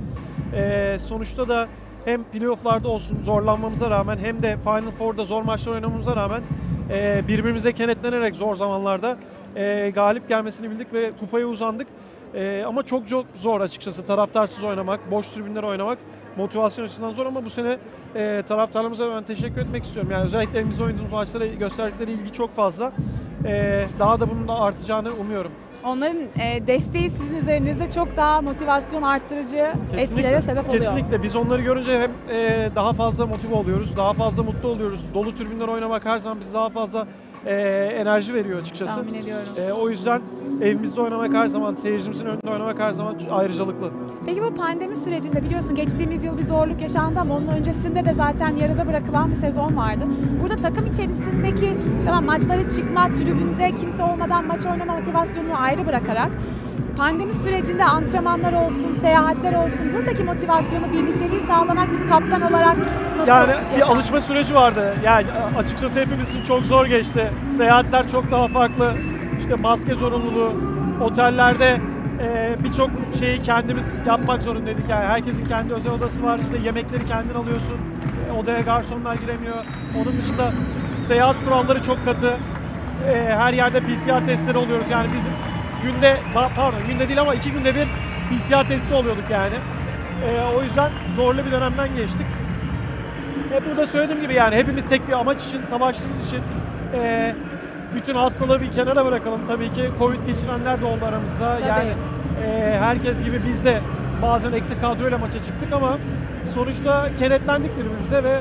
[0.54, 1.68] E, sonuçta da
[2.06, 6.42] hem playofflarda olsun zorlanmamıza rağmen hem de Final Four'da zor maçlar oynamamıza rağmen
[6.90, 9.18] e, birbirimize kenetlenerek zor zamanlarda
[9.56, 11.88] e, galip gelmesini bildik ve kupaya uzandık.
[12.34, 15.98] E, ama çok çok zor açıkçası taraftarsız oynamak, boş tribünler oynamak
[16.38, 17.78] motivasyon açısından zor ama bu sene
[18.16, 20.12] e, taraftarlarımıza ben teşekkür etmek istiyorum.
[20.12, 22.92] Yani özellikle elimizde oynadığımız maçlara gösterdikleri ilgi çok fazla.
[23.46, 25.52] E, daha da bunun da artacağını umuyorum.
[25.84, 30.82] Onların e, desteği sizin üzerinizde çok daha motivasyon arttırıcı etkilere sebep oluyor.
[30.84, 31.24] Kesinlikle.
[31.24, 35.06] Biz onları görünce hem e, daha fazla motive oluyoruz, daha fazla mutlu oluyoruz.
[35.14, 37.08] Dolu tribünler oynamak her zaman bize daha fazla
[37.46, 37.56] e,
[38.00, 38.96] enerji veriyor açıkçası.
[38.96, 39.48] Tahmin ediyorum.
[39.58, 40.22] E, o yüzden
[40.62, 43.92] evimizde oynamak her zaman, seyircimizin önünde oynamak her zaman ayrıcalıklı.
[44.26, 48.56] Peki bu pandemi sürecinde biliyorsun geçtiğimiz yıl bir zorluk yaşandı ama onun öncesinde de zaten
[48.56, 50.04] yarıda bırakılan bir sezon vardı.
[50.42, 51.74] Burada takım içerisindeki
[52.06, 56.32] tamam maçlara çıkma, tribünde kimse olmadan maç oynama motivasyonunu ayrı bırakarak
[56.98, 62.78] pandemi sürecinde antrenmanlar olsun, seyahatler olsun buradaki motivasyonu, birlikteliği sağlamak bir kaptan olarak
[63.18, 63.76] nasıl Yani yaşandı?
[63.78, 64.94] bir alışma süreci vardı.
[65.06, 65.26] Yani
[65.58, 67.32] açıkçası hepimiz için çok zor geçti.
[67.50, 68.92] Seyahatler çok daha farklı.
[69.40, 70.52] İşte maske zorunluluğu,
[71.02, 71.78] otellerde
[72.22, 74.90] e, birçok şeyi kendimiz yapmak zorundaydık.
[74.90, 76.40] Yani herkesin kendi özel odası var.
[76.40, 77.76] İşte yemekleri kendin alıyorsun.
[78.30, 79.56] E, odaya garsonlar giremiyor.
[79.96, 80.52] Onun dışında
[81.00, 82.34] seyahat kuralları çok katı.
[83.08, 84.90] E, her yerde PCR testleri oluyoruz.
[84.90, 85.32] Yani bizim
[85.84, 87.88] günde pa- pardon günde değil ama iki günde bir
[88.30, 89.56] PCR testi oluyorduk yani.
[90.28, 92.26] E, o yüzden zorlu bir dönemden geçtik.
[93.54, 96.40] E, burada söylediğim gibi yani hepimiz tek bir amaç için savaştığımız için
[96.96, 97.36] e,
[97.96, 99.42] bütün hastalığı bir kenara bırakalım.
[99.48, 101.58] Tabii ki Covid geçirenler de oldu aramızda.
[101.58, 101.68] Tabii.
[101.70, 101.90] Yani
[102.46, 103.80] e, herkes gibi biz de
[104.22, 105.98] bazen eksik kadroyla maça çıktık ama
[106.46, 108.40] sonuçta kenetlendik birbirimize ve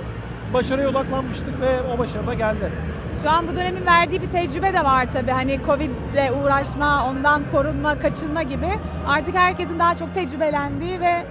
[0.55, 2.73] başarıya odaklanmıştık ve o başarı da geldi.
[3.23, 5.31] Şu an bu dönemin verdiği bir tecrübe de var tabii.
[5.31, 8.69] Hani Covid ile uğraşma, ondan korunma, kaçınma gibi.
[9.07, 11.25] Artık herkesin daha çok tecrübelendiği ve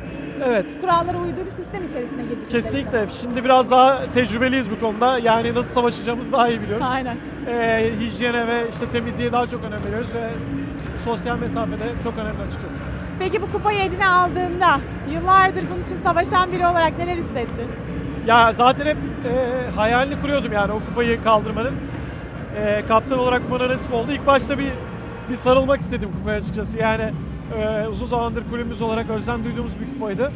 [0.46, 0.82] Evet.
[0.82, 2.50] kurallara uyduğu bir sistem içerisine girdik.
[2.52, 3.06] Kesinlikle.
[3.22, 5.20] Şimdi biraz daha tecrübeliyiz bu konuda.
[5.20, 6.86] Yani nasıl savaşacağımızı daha iyi biliyoruz.
[6.90, 7.18] Aynen.
[7.48, 10.30] E, hijyene ve işte temizliğe daha çok önem veriyoruz ve
[11.04, 12.78] sosyal mesafede çok önemli açıkçası.
[13.20, 14.80] Peki bu kupayı eline aldığında
[15.12, 17.68] yıllardır bunun için savaşan biri olarak neler hissettin?
[18.28, 21.74] Ya zaten hep e, hayalini kuruyordum yani o kupayı kaldırmanın.
[22.58, 24.12] e, kaptan olarak bana nasip oldu.
[24.12, 24.72] İlk başta bir
[25.30, 26.78] bir sarılmak istedim kupaya açıkçası.
[26.78, 27.04] Yani
[27.60, 30.32] e, uzun zamandır kulübümüz olarak özlem duyduğumuz bir kupaydı.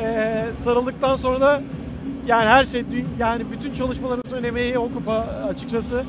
[0.00, 1.62] E, sarıldıktan sonra da
[2.26, 2.84] yani her şey
[3.18, 5.12] yani bütün çalışmalarımızın emeği o kupa
[5.48, 6.04] açıkçası.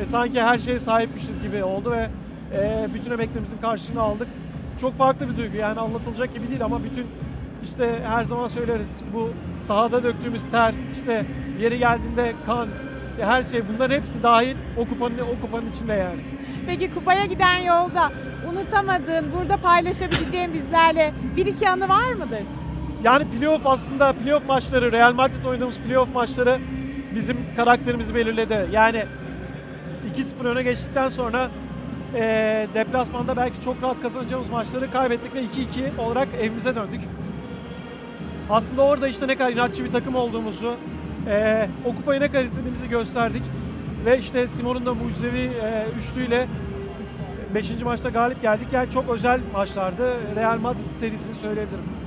[0.00, 2.08] E, sanki her şeye sahipmişiz gibi oldu ve
[2.52, 4.28] e, bütün emeklerimizin karşılığını aldık.
[4.80, 7.06] Çok farklı bir duygu yani anlatılacak gibi değil ama bütün
[7.64, 11.24] işte her zaman söyleriz bu sahada döktüğümüz ter, işte
[11.60, 12.68] yeri geldiğinde kan,
[13.20, 16.20] e, her şey bunların hepsi dahil o kupanın o kupanın içinde yani.
[16.66, 18.12] Peki kupaya giden yolda
[18.52, 22.46] unutamadığın, burada paylaşabileceğin bizlerle bir iki anı var mıdır?
[23.04, 26.58] Yani playoff aslında playoff maçları, Real Madrid oynadığımız playoff maçları
[27.14, 28.66] bizim karakterimizi belirledi.
[28.72, 29.04] Yani
[30.16, 31.48] 2-0 öne geçtikten sonra
[32.14, 37.00] eee deplasmanda belki çok rahat kazanacağımız maçları kaybettik ve 2-2 olarak evimize döndük.
[38.50, 40.74] Aslında orada işte ne kadar inatçı bir takım olduğumuzu,
[41.26, 43.42] eee o kupayı ne kadar istediğimizi gösterdik.
[44.04, 46.48] Ve işte Simon'un da mucizevi eee üçlüyle
[47.54, 47.84] 5.
[47.84, 48.68] maçta galip geldik.
[48.72, 50.12] Yani çok özel maçlardı.
[50.36, 51.99] Real Madrid serisini söyleyebilirim.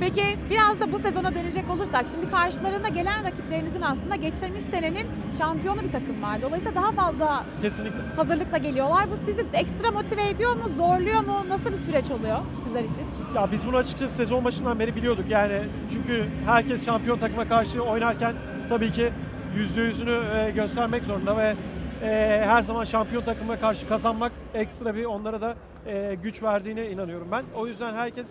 [0.00, 5.06] Peki biraz da bu sezona dönecek olursak şimdi karşılarında gelen rakiplerinizin aslında geçtiğimiz senenin
[5.38, 6.42] şampiyonu bir takım var.
[6.42, 7.98] Dolayısıyla daha fazla Kesinlikle.
[8.16, 9.10] hazırlıkla geliyorlar.
[9.10, 11.48] Bu sizi ekstra motive ediyor mu, zorluyor mu?
[11.48, 13.04] Nasıl bir süreç oluyor sizler için?
[13.34, 15.58] Ya biz bunu açıkçası sezon başından beri biliyorduk yani
[15.92, 18.34] çünkü herkes şampiyon takıma karşı oynarken
[18.68, 19.12] tabii ki
[19.56, 21.54] yüzde yüzünü e, göstermek zorunda ve
[22.02, 25.54] e, her zaman şampiyon takıma karşı kazanmak ekstra bir onlara da
[25.86, 27.44] e, güç verdiğine inanıyorum ben.
[27.56, 28.26] O yüzden herkes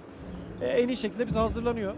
[0.61, 1.93] e, en iyi şekilde bize hazırlanıyor.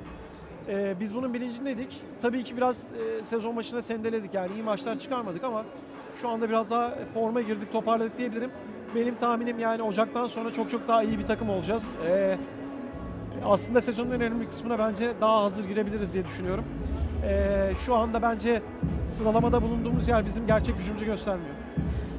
[0.68, 2.02] E, biz bunun bilincindeydik.
[2.22, 2.88] Tabii ki biraz
[3.20, 5.66] e, sezon başında sendeledik yani iyi maçlar çıkarmadık ama
[6.22, 8.52] şu anda biraz daha forma girdik, toparladık diyebilirim.
[8.96, 11.92] Benim tahminim yani Ocak'tan sonra çok çok daha iyi bir takım olacağız.
[12.08, 12.38] E,
[13.46, 16.66] aslında sezonun önemli kısmına bence daha hazır girebiliriz diye düşünüyorum.
[17.26, 18.62] Ee, şu anda bence
[19.08, 21.56] sıralamada bulunduğumuz yer bizim gerçek gücümüzü göstermiyor.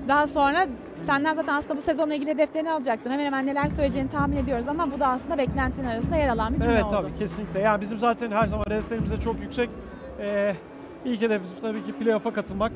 [0.09, 0.67] Daha sonra
[1.07, 3.13] senden zaten aslında bu sezonla ilgili hedeflerini alacaktım.
[3.13, 6.61] Hemen hemen neler söyleyeceğini tahmin ediyoruz ama bu da aslında beklentinin arasında yer alan bir
[6.61, 6.93] cümle Evet oldu.
[6.93, 7.61] tabii kesinlikle.
[7.61, 9.71] Yani bizim zaten her zaman hedeflerimiz de çok yüksek.
[10.21, 10.55] Ee,
[11.05, 12.73] ilk hedefimiz tabii ki playoff'a katılmak.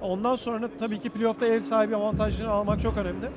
[0.00, 3.28] Ondan sonra tabii ki playoff'ta ev sahibi avantajını almak çok önemli.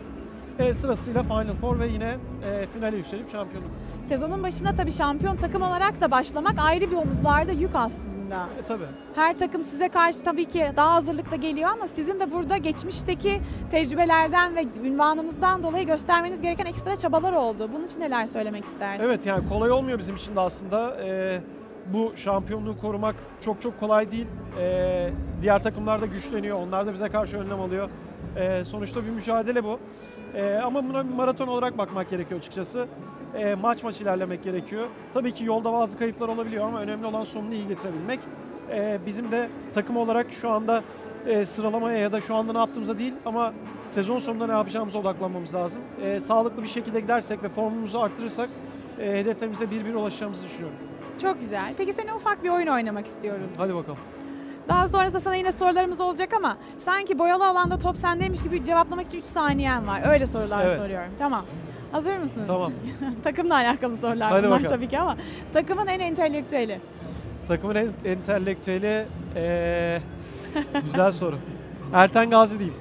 [0.60, 3.72] Ee, sırasıyla Final Four ve yine e, finale yükselip şampiyonluk.
[4.10, 8.19] Sezonun başına tabii şampiyon takım olarak da başlamak ayrı bir omuzlarda yük aslında.
[8.36, 8.84] E, tabii.
[9.16, 14.56] Her takım size karşı tabii ki daha hazırlıkla geliyor ama sizin de burada geçmişteki tecrübelerden
[14.56, 17.70] ve ünvanınızdan dolayı göstermeniz gereken ekstra çabalar oldu.
[17.74, 19.06] Bunun için neler söylemek istersin?
[19.06, 21.02] Evet yani kolay olmuyor bizim için de aslında.
[21.04, 21.42] Ee,
[21.94, 24.28] bu şampiyonluğu korumak çok çok kolay değil.
[24.60, 25.10] Ee,
[25.42, 26.58] diğer takımlar da güçleniyor.
[26.60, 27.90] Onlar da bize karşı önlem alıyor.
[28.38, 29.80] Ee, sonuçta bir mücadele bu.
[30.36, 32.88] Ee, ama buna bir maraton olarak bakmak gerekiyor açıkçası.
[33.36, 34.86] Ee, maç maç ilerlemek gerekiyor.
[35.14, 38.20] Tabii ki yolda bazı kayıplar olabiliyor ama önemli olan sonunu iyi getirebilmek.
[38.72, 40.84] Ee, bizim de takım olarak şu anda
[41.28, 43.54] e, sıralamaya ya da şu anda ne yaptığımıza değil ama
[43.90, 45.82] sezon sonunda ne yapacağımıza odaklanmamız lazım.
[46.02, 48.50] Ee, sağlıklı bir şekilde gidersek ve formumuzu arttırırsak
[49.00, 50.78] e, hedeflerimize bir bir ulaşacağımızı düşünüyorum.
[51.22, 51.74] Çok güzel.
[51.78, 53.50] Peki seninle ufak bir oyun oynamak istiyoruz.
[53.58, 54.00] Hadi bakalım.
[54.70, 59.18] Daha sonrasında sana yine sorularımız olacak ama sanki boyalı alanda top sendeymiş gibi cevaplamak için
[59.20, 60.02] 3 saniyen var.
[60.12, 60.78] Öyle sorular Evet.
[60.78, 61.10] soruyorum.
[61.20, 61.46] Tamam.
[61.92, 62.44] Hazır mısın?
[62.48, 62.72] Tamam.
[63.24, 64.76] Takımla alakalı sorular Hadi bunlar bakalım.
[64.78, 65.16] tabii ki ama
[65.54, 66.80] takımın en entelektüeli.
[67.48, 69.06] Takımın en entelektüeli
[69.36, 70.00] e,
[70.84, 71.36] güzel soru.
[71.94, 72.78] Erten Gazi diyeyim.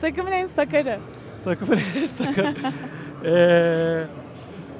[0.00, 0.98] Takımın en sakarı.
[1.44, 2.54] Takımın en sakarı.
[3.24, 4.04] e,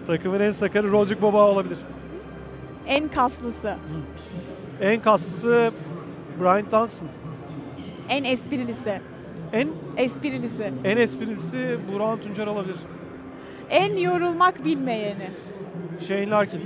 [0.06, 1.78] takımın en sakarı Rodrik Baba olabilir.
[2.86, 3.74] En kaslısı.
[4.80, 5.70] En kaslısı
[6.38, 7.08] Brian Johnson.
[8.08, 9.00] En esprilisi.
[9.52, 10.72] En Esprilisi.
[10.84, 12.76] en esprilisi Burhan Tuncer olabilir.
[13.70, 15.30] En yorulmak bilmeyeni.
[16.00, 16.60] Shane Larkin.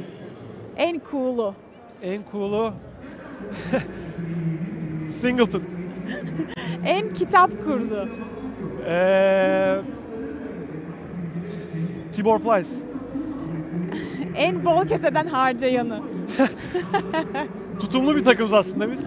[0.76, 1.54] En cool'u.
[2.02, 2.72] En cool'u
[5.08, 5.62] Singleton.
[6.84, 8.08] En kitap kurdu.
[8.86, 9.80] Ee,
[12.12, 12.70] Tibor Plyce.
[14.36, 16.00] En bol keseden harcayanı.
[17.80, 19.00] Tutumlu bir takımız aslında biz.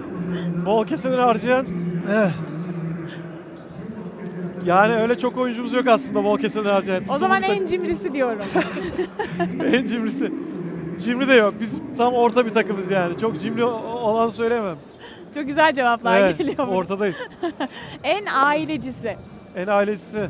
[0.65, 1.65] Bol keseleri harcayan.
[2.11, 2.31] eh.
[4.65, 7.03] Yani öyle çok oyuncumuz yok aslında bol keseleri harcayan.
[7.09, 8.39] O zaman en cimrisi diyorum.
[9.73, 10.31] en cimrisi.
[10.99, 11.53] Cimri de yok.
[11.61, 13.17] Biz tam orta bir takımız yani.
[13.17, 14.77] Çok cimri olan söyleyemem.
[15.33, 16.67] Çok güzel cevaplar Evet, geliyor.
[16.67, 17.17] ortadayız.
[18.03, 19.17] en ailecisi.
[19.55, 20.29] En ailecisi.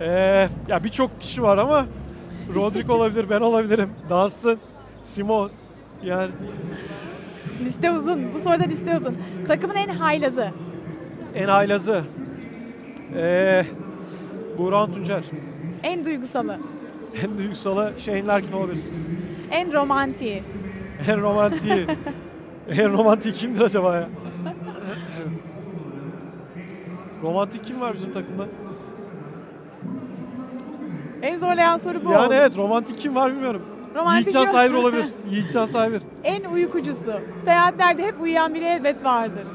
[0.00, 1.86] Ee, ya birçok kişi var ama
[2.54, 3.90] Rodrik olabilir, ben olabilirim.
[4.10, 4.56] Dunstan,
[5.02, 5.50] Simon.
[6.02, 6.30] Yani
[7.64, 8.32] Liste uzun.
[8.34, 9.16] Bu soruda liste uzun.
[9.48, 10.50] Takımın en haylazı.
[11.34, 12.02] en haylazı.
[13.16, 13.64] Ee,
[14.58, 15.24] Burhan Tuncer.
[15.82, 16.58] En duygusalı.
[17.24, 18.82] En duygusalı Shane Larkin olabilir.
[19.50, 20.42] En romantiği.
[21.08, 21.86] En romantiği.
[22.70, 24.08] en romantiği kimdir acaba ya?
[27.22, 28.46] Romantik kim var bizim takımda?
[31.22, 32.34] En zorlayan soru bu yani oldu.
[32.34, 33.62] evet romantik kim var bilmiyorum.
[33.96, 34.52] Romantik Yiğitcan.
[34.52, 35.04] Saybir olabilir.
[35.30, 36.02] Yiğitcan Saybir.
[36.24, 37.20] En uykucusu.
[37.44, 39.46] Seyahatlerde hep uyuyan biri elbet vardır.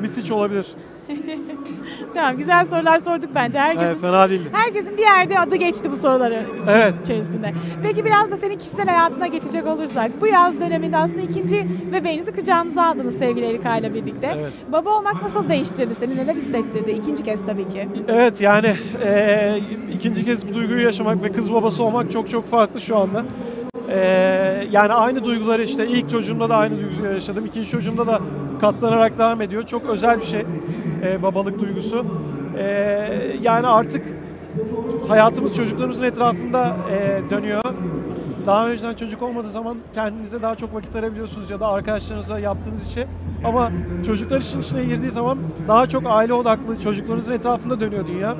[0.00, 0.66] Misic olabilir.
[2.14, 3.58] Tamam güzel sorular sorduk bence.
[3.58, 4.48] Herkesin, Evet fena değildi.
[4.52, 6.94] herkesin bir yerde adı geçti bu soruları Evet.
[7.04, 7.52] içerisinde.
[7.82, 10.10] Peki biraz da senin kişisel hayatına geçecek olursak.
[10.20, 14.34] Bu yaz döneminde aslında ikinci bebeğinizi kucağınıza aldınız sevgili Erika ile birlikte.
[14.40, 14.52] Evet.
[14.72, 16.16] Baba olmak nasıl değiştirdi seni?
[16.16, 16.90] Neler hissettirdi?
[16.90, 17.88] İkinci kez tabii ki.
[18.08, 18.72] Evet yani
[19.04, 19.60] eee,
[19.94, 23.24] ikinci kez bu duyguyu yaşamak ve kız babası olmak çok çok farklı şu anda.
[23.88, 27.46] Eee, yani aynı duyguları işte ilk çocuğumda da aynı duyguyu yaşadım.
[27.46, 28.20] İkinci çocuğumda da
[28.60, 29.62] katlanarak devam ediyor.
[29.66, 30.42] Çok özel bir şey
[31.02, 32.04] eee, babalık duygusu.
[32.56, 34.04] Eee, yani artık
[35.08, 37.62] hayatımız çocuklarımızın etrafında eee, dönüyor.
[38.46, 43.06] Daha önceden çocuk olmadığı zaman kendinize daha çok vakit ayırabiliyorsunuz ya da arkadaşlarınıza yaptığınız işi.
[43.44, 43.70] Ama
[44.06, 45.38] çocuklar işin içine girdiği zaman
[45.68, 48.36] daha çok aile odaklı çocuklarınızın etrafında dönüyor dünya.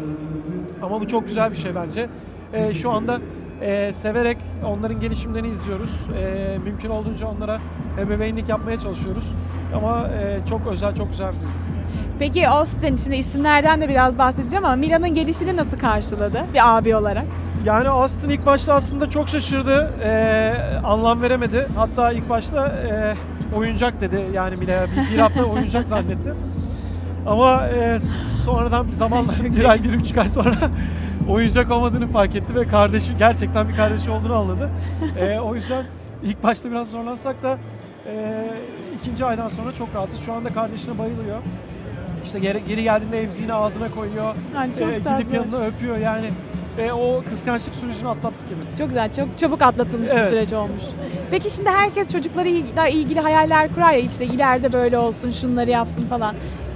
[0.83, 2.09] Ama bu çok güzel bir şey bence.
[2.55, 3.21] Ee, şu anda
[3.63, 4.37] e, severek
[4.67, 6.07] onların gelişimlerini izliyoruz.
[6.19, 7.61] Ee, mümkün olduğunca onlara
[7.99, 9.33] ebeveynlik yapmaya çalışıyoruz.
[9.77, 11.53] Ama e, çok özel, çok güzel bir duygu.
[12.19, 17.25] Peki Austin, şimdi isimlerden de biraz bahsedeceğim ama Milan'ın gelişini nasıl karşıladı bir abi olarak?
[17.65, 19.93] Yani Austin ilk başta aslında çok şaşırdı.
[20.05, 20.55] Ee,
[20.85, 21.69] anlam veremedi.
[21.77, 23.15] Hatta ilk başta e,
[23.57, 24.25] oyuncak dedi.
[24.35, 26.35] Yani bile bir, bir hafta oyuncak zannetti.
[27.27, 28.01] Ama e,
[28.45, 30.55] sonradan bir zamanla bir ay, bir buçuk ay sonra
[31.29, 34.71] oyuncak olmadığını fark etti ve kardeşi gerçekten bir kardeşi olduğunu anladı.
[35.19, 35.85] Ee, o yüzden
[36.23, 37.59] ilk başta biraz zorlansak da
[38.07, 38.45] e,
[39.01, 40.21] ikinci aydan sonra çok rahatız.
[40.21, 41.39] Şu anda kardeşine bayılıyor.
[42.25, 44.35] İşte geri, geri geldiğinde emziğini ağzına koyuyor.
[44.57, 45.23] Ay, çok Ee, tatlı.
[45.23, 46.31] gidip yanına öpüyor yani.
[46.79, 48.59] Ve o kıskançlık sürecini atlattık gibi.
[48.79, 50.29] Çok güzel, çok çabuk atlatılmış bir Evet.
[50.31, 50.83] süreç olmuş.
[51.31, 56.35] Peki şimdi herkes çocuklarıyla ilgili hayaller kurar ya işte ileride böyle olsun, şunları yapsın falan.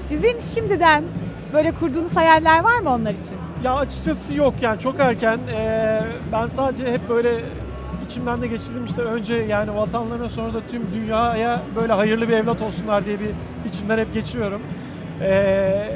[0.08, 1.04] Sizin şimdiden
[1.52, 3.36] böyle kurduğunuz hayaller var mı onlar için?
[3.64, 5.38] Ya açıkçası yok yani çok erken.
[5.54, 6.00] Ee,
[6.32, 7.40] ben sadece hep böyle
[8.06, 12.62] içimden de geçirdim işte önce yani vatanlarına sonra da tüm dünyaya böyle hayırlı bir evlat
[12.62, 13.28] olsunlar diye bir
[13.68, 14.62] içimden hep geçiriyorum.
[15.22, 15.88] Ee,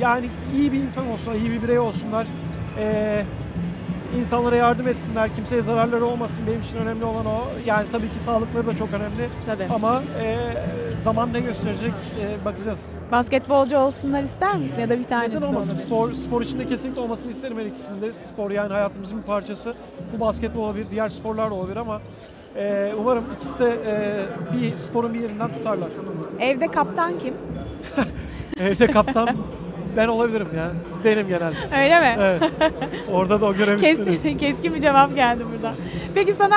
[0.00, 2.26] yani iyi bir insan olsunlar, iyi bir birey olsunlar.
[2.78, 3.22] Ee,
[4.18, 6.44] insanlara yardım etsinler, kimseye zararları olmasın.
[6.46, 7.40] Benim için önemli olan o.
[7.66, 9.28] Yani tabii ki sağlıkları da çok önemli.
[9.46, 9.66] Tabii.
[9.74, 10.38] Ama e,
[10.98, 12.92] zaman ne gösterecek e, bakacağız.
[13.12, 15.70] Basketbolcu olsunlar ister misin ya da bir tanesi Neden de olmasın?
[15.70, 15.78] olur.
[15.80, 18.12] Spor, spor içinde kesinlikle olmasını isterim her ikisinde.
[18.12, 19.74] Spor yani hayatımızın bir parçası.
[20.16, 22.00] Bu basketbol olabilir, diğer sporlar da olabilir ama
[22.56, 24.22] e, umarım ikisi de e,
[24.56, 25.88] bir sporun bir yerinden tutarlar.
[26.40, 27.34] Evde kaptan kim?
[28.60, 29.28] Evde kaptan
[29.96, 30.70] ben olabilirim ya.
[31.04, 31.54] Benim genelde.
[31.82, 32.16] Öyle mi?
[32.20, 32.42] Evet.
[33.12, 33.80] Orada da o görevi.
[33.80, 35.74] Keskin, keskin bir cevap geldi burada.
[36.14, 36.54] Peki sana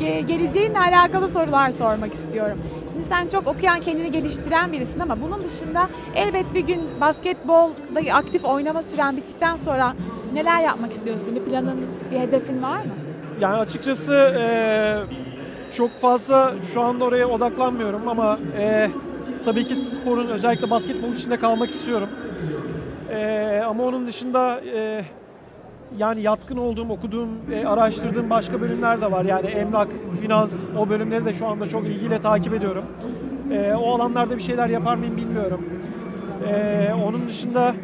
[0.00, 2.58] ge- geleceğinle alakalı sorular sormak istiyorum.
[2.92, 8.44] Şimdi sen çok okuyan, kendini geliştiren birisin ama bunun dışında elbet bir gün basketbolda aktif
[8.44, 9.94] oynama süren bittikten sonra
[10.32, 11.34] neler yapmak istiyorsun?
[11.36, 11.80] Bir planın,
[12.12, 12.92] bir hedefin var mı?
[13.40, 14.46] Yani açıkçası e,
[15.74, 18.90] çok fazla şu anda oraya odaklanmıyorum ama e,
[19.44, 22.08] tabii ki sporun özellikle basketbol içinde kalmak istiyorum.
[23.10, 25.04] E, ama onun dışında e,
[25.98, 29.24] yani yatkın olduğum, okuduğum, e, araştırdığım başka bölümler de var.
[29.24, 29.88] Yani emlak,
[30.20, 32.84] finans o bölümleri de şu anda çok ilgiyle takip ediyorum.
[33.52, 35.64] E, o alanlarda bir şeyler yapar mıyım bilmiyorum.
[36.48, 37.74] E, onun dışında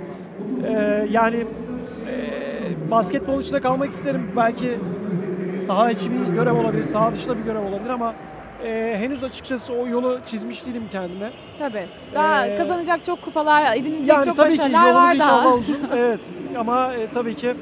[0.68, 4.22] e, yani e, basketbol içinde kalmak isterim.
[4.36, 4.78] Belki
[5.60, 8.14] saha içi bir görev olabilir, saha dışında bir görev olabilir ama
[8.66, 11.32] e, henüz açıkçası o yolu çizmiş değilim kendime.
[11.58, 11.86] Tabii.
[12.14, 15.54] Daha Ee, kazanacak çok kupalar, edinilecek Yani çok tabii ki başarılar yolumuz var inşallah daha.
[15.58, 15.78] uzun.
[15.96, 16.20] evet
[16.58, 17.54] ama e, tabii ki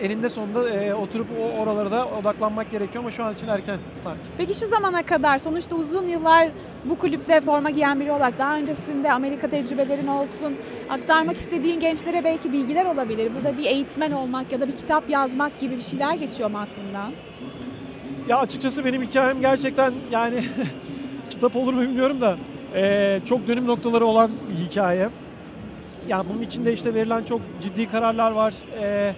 [0.00, 4.20] eninde sonunda e, oturup o oralara da odaklanmak gerekiyor ama şu an için erken sanki.
[4.38, 6.48] Peki şu zamana kadar sonuçta uzun yıllar
[6.84, 10.56] bu kulüpte forma giyen biri olarak daha öncesinde Amerika tecrübelerin olsun,
[10.90, 13.32] aktarmak istediğin gençlere belki bilgiler olabilir.
[13.34, 17.12] Burada bir eğitmen olmak ya da bir kitap yazmak gibi bir şeyler geçiyor mu aklından?
[18.28, 20.44] Ya açıkçası benim hikayem gerçekten yani
[21.30, 22.36] kitap olur mu bilmiyorum da
[22.74, 25.08] e, çok dönüm noktaları olan bir hikaye.
[26.08, 28.54] Yani bunun içinde işte verilen çok ciddi kararlar var.
[28.80, 29.14] E,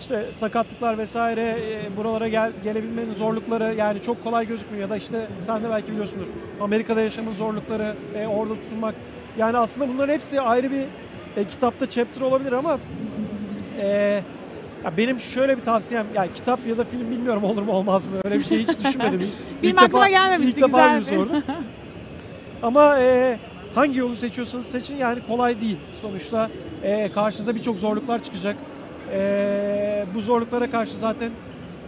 [0.00, 5.26] işte sakatlıklar vesaire e, buralara gel, gelebilmenin zorlukları yani çok kolay gözükmüyor ya da işte
[5.40, 6.26] sen de belki biliyorsundur
[6.60, 8.94] Amerika'da yaşamın zorlukları e, orada tutunmak
[9.38, 10.84] yani aslında bunların hepsi ayrı bir
[11.36, 12.78] e, kitapta chapter olabilir ama
[13.80, 14.22] e,
[14.84, 18.10] ya benim şöyle bir tavsiyem ya kitap ya da film bilmiyorum olur mu olmaz mı
[18.24, 19.20] öyle bir şey hiç düşünmedim.
[19.20, 19.26] İlk-
[19.60, 21.42] Film ilk aklıma defa- gelmemişti, ilk defa güzel bir- sordum.
[22.62, 23.38] Ama e,
[23.74, 25.76] hangi yolu seçiyorsanız seçin yani kolay değil.
[26.00, 26.50] Sonuçta
[26.82, 28.56] e, karşınıza birçok zorluklar çıkacak.
[29.12, 31.30] E, bu zorluklara karşı zaten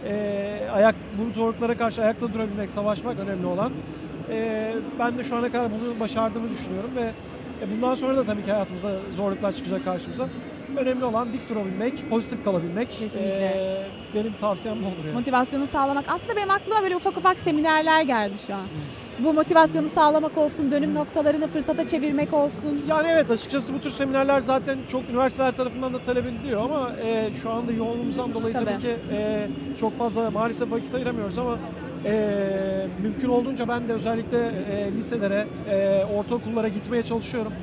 [0.07, 3.71] e, ayak bu zorluklara karşı ayakta durabilmek, savaşmak önemli olan.
[4.31, 7.11] E, ben de şu ana kadar bunu başardığımı düşünüyorum ve
[7.61, 10.27] E, bundan sonra da tabii ki hayatımıza zorluklar çıkacak karşımıza.
[10.77, 12.89] Önemli olan dik durabilmek, pozitif kalabilmek.
[12.89, 13.29] Kesinlikle.
[13.29, 15.13] E, benim tavsiyem bu olur yani.
[15.15, 16.05] Motivasyonu sağlamak.
[16.07, 18.65] Aslında benim aklıma böyle ufak ufak seminerler geldi şu an.
[19.19, 22.81] Bu motivasyonu sağlamak olsun, dönüm noktalarını fırsata çevirmek olsun.
[22.87, 27.29] Yani evet açıkçası bu tür seminerler zaten çok üniversiteler tarafından da talep ediliyor ama e,
[27.41, 28.81] şu anda yoğunluğumuzdan dolayı tabii, Tabii.
[28.81, 29.47] ki e,
[29.79, 31.57] çok fazla maalesef vakit ayıramıyoruz ama
[32.05, 34.37] e, mümkün olduğunca ben de özellikle
[34.71, 37.53] e, liselere, e, ortaokullara gitmeye çalışıyorum.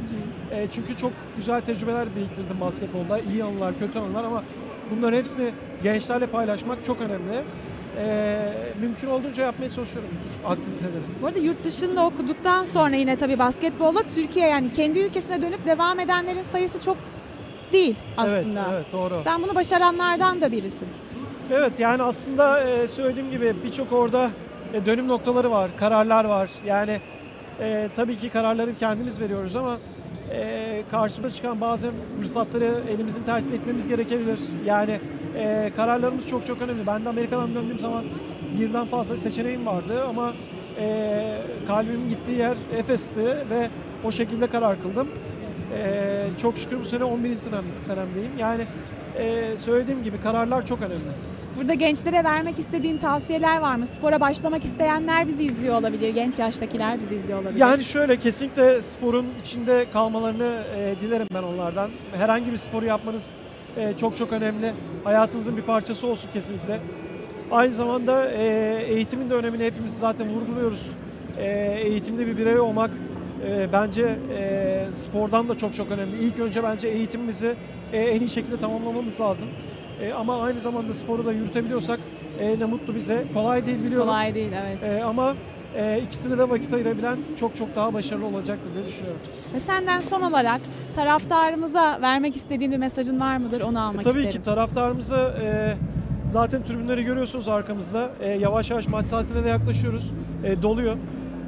[0.53, 3.18] E, çünkü çok güzel tecrübeler biriktirdim basketbolda.
[3.18, 4.42] İyi anılar, kötü anılar ama
[4.90, 5.50] bunların hepsini
[5.82, 7.42] gençlerle paylaşmak çok önemli.
[7.98, 8.36] E,
[8.80, 11.03] mümkün olduğunca yapmaya çalışıyorum bu tür aktiviteleri.
[11.22, 16.00] Bu arada yurt dışında okuduktan sonra yine tabii basketbolla Türkiye yani kendi ülkesine dönüp devam
[16.00, 16.96] edenlerin sayısı çok
[17.72, 18.61] değil aslında.
[18.61, 19.20] Evet, evet doğru.
[19.24, 20.88] Sen bunu başaranlardan da birisin.
[21.50, 24.30] Evet yani aslında e, söylediğim gibi birçok orada
[24.74, 26.50] e, dönüm noktaları var, kararlar var.
[26.66, 27.00] Yani
[27.61, 29.78] e, tabii ki kararları kendimiz veriyoruz ama
[30.33, 34.41] e, karşımıza çıkan bazen fırsatları elimizin tersine etmemiz gerekebilir.
[34.66, 35.01] Yani
[35.37, 36.87] e, kararlarımız çok çok önemli.
[36.87, 38.05] Ben de Amerika'dan döndüğüm zaman
[38.59, 40.33] birden fazla seçeneğim vardı ama
[40.80, 43.70] e, kalbimin gittiği yer Efes'ti ve
[44.05, 45.09] o şekilde karar kıldım.
[45.74, 47.37] E, çok şükür bu sene 11.
[47.37, 48.33] senem, senemdeyim.
[48.39, 48.62] Yani
[49.18, 51.12] e, söylediğim gibi kararlar çok önemli.
[51.57, 53.86] Burada gençlere vermek istediğin tavsiyeler var mı?
[53.86, 57.61] Spora başlamak isteyenler bizi izliyor olabilir, genç yaştakiler bizi izliyor olabilir.
[57.61, 61.90] Yani şöyle kesinlikle sporun içinde kalmalarını e, dilerim ben onlardan.
[62.16, 63.28] Herhangi bir sporu yapmanız
[63.76, 64.72] e, çok çok önemli.
[65.05, 66.80] Hayatınızın bir parçası olsun kesinlikle.
[67.50, 68.44] Aynı zamanda e,
[68.88, 70.90] eğitimin de önemini hepimiz zaten vurguluyoruz.
[71.38, 71.46] E,
[71.84, 72.90] eğitimli bir birey olmak
[73.46, 76.24] e, bence e, spordan da çok çok önemli.
[76.24, 77.55] İlk önce bence eğitimimizi
[77.92, 79.48] e, en iyi şekilde tamamlamamız lazım.
[80.03, 82.00] E, ama aynı zamanda sporu da yürütebiliyorsak
[82.40, 83.24] e, ne mutlu bize.
[83.34, 84.07] Kolay değil biliyorum.
[84.09, 85.00] Kolay değil evet.
[85.00, 85.34] E, ama
[85.76, 89.20] e, ikisine de vakit ayırabilen çok çok daha başarılı olacaktır diye düşünüyorum.
[89.55, 90.61] Ve senden son olarak
[90.94, 93.61] taraftarımıza vermek istediğin bir mesajın var mıdır?
[93.61, 94.40] Onu almak E, tabii isterim.
[94.40, 95.76] ki taraftarımıza e,
[96.28, 98.11] zaten tribünleri görüyorsunuz arkamızda.
[98.20, 100.12] E, yavaş yavaş maç saatine de yaklaşıyoruz.
[100.44, 100.96] E, doluyor.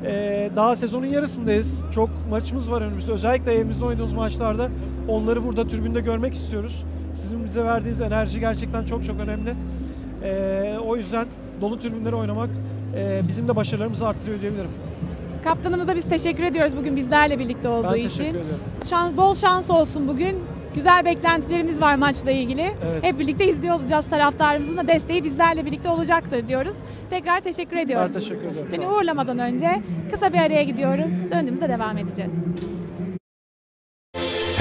[0.07, 1.85] E, daha sezonun yarısındayız.
[1.95, 3.13] Çok maçımız var önümüzde.
[3.13, 4.69] Özellikle evimizde oynadığımız maçlarda
[5.09, 6.85] onları burada tribünde görmek istiyoruz.
[7.15, 9.55] Sizin bize verdiğiniz enerji gerçekten çok çok önemli.
[10.25, 11.27] E, o yüzden
[11.61, 12.51] dolu tribünleri oynamak
[12.97, 14.71] e, bizim de başarılarımızı arttırıyor diyebilirim.
[15.45, 18.37] Kaptanımıza biz teşekkür ediyoruz bugün bizlerle birlikte olduğu Ben için.
[18.91, 20.37] Şans, bol şans olsun bugün.
[20.75, 22.61] Güzel beklentilerimiz var maçla ilgili.
[22.61, 23.03] Evet.
[23.03, 24.07] Hep birlikte izliyor olacağız.
[24.11, 26.75] Taraftarımızın da desteği bizlerle birlikte olacaktır diyoruz.
[27.11, 28.07] Tekrar teşekkür ediyorum.
[28.09, 28.71] Ben teşekkür ediyorum.
[28.75, 31.11] Seni uğurlamadan önce kısa bir araya gidiyoruz.
[31.31, 32.33] Döndüğümüzde devam edeceğiz.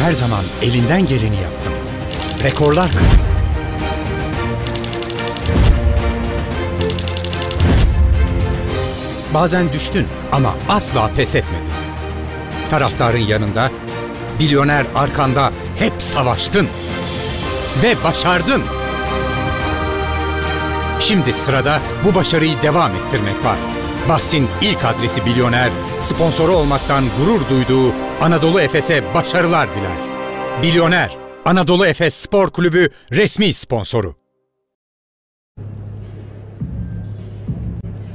[0.03, 1.73] Her zaman elinden geleni yaptın.
[2.43, 3.07] Rekorlar kırdın.
[9.33, 11.71] Bazen düştün ama asla pes etmedin.
[12.69, 13.71] Taraftarın yanında,
[14.39, 16.67] milyoner arkanda hep savaştın.
[17.83, 18.63] Ve başardın.
[20.99, 23.57] Şimdi sırada bu başarıyı devam ettirmek var.
[24.09, 27.93] Bahsin ilk adresi Milyoner, sponsoru olmaktan gurur duyduğu
[28.23, 29.97] Anadolu Efes'e başarılar diler.
[30.61, 34.15] Milyoner, Anadolu Efes Spor Kulübü resmi sponsoru.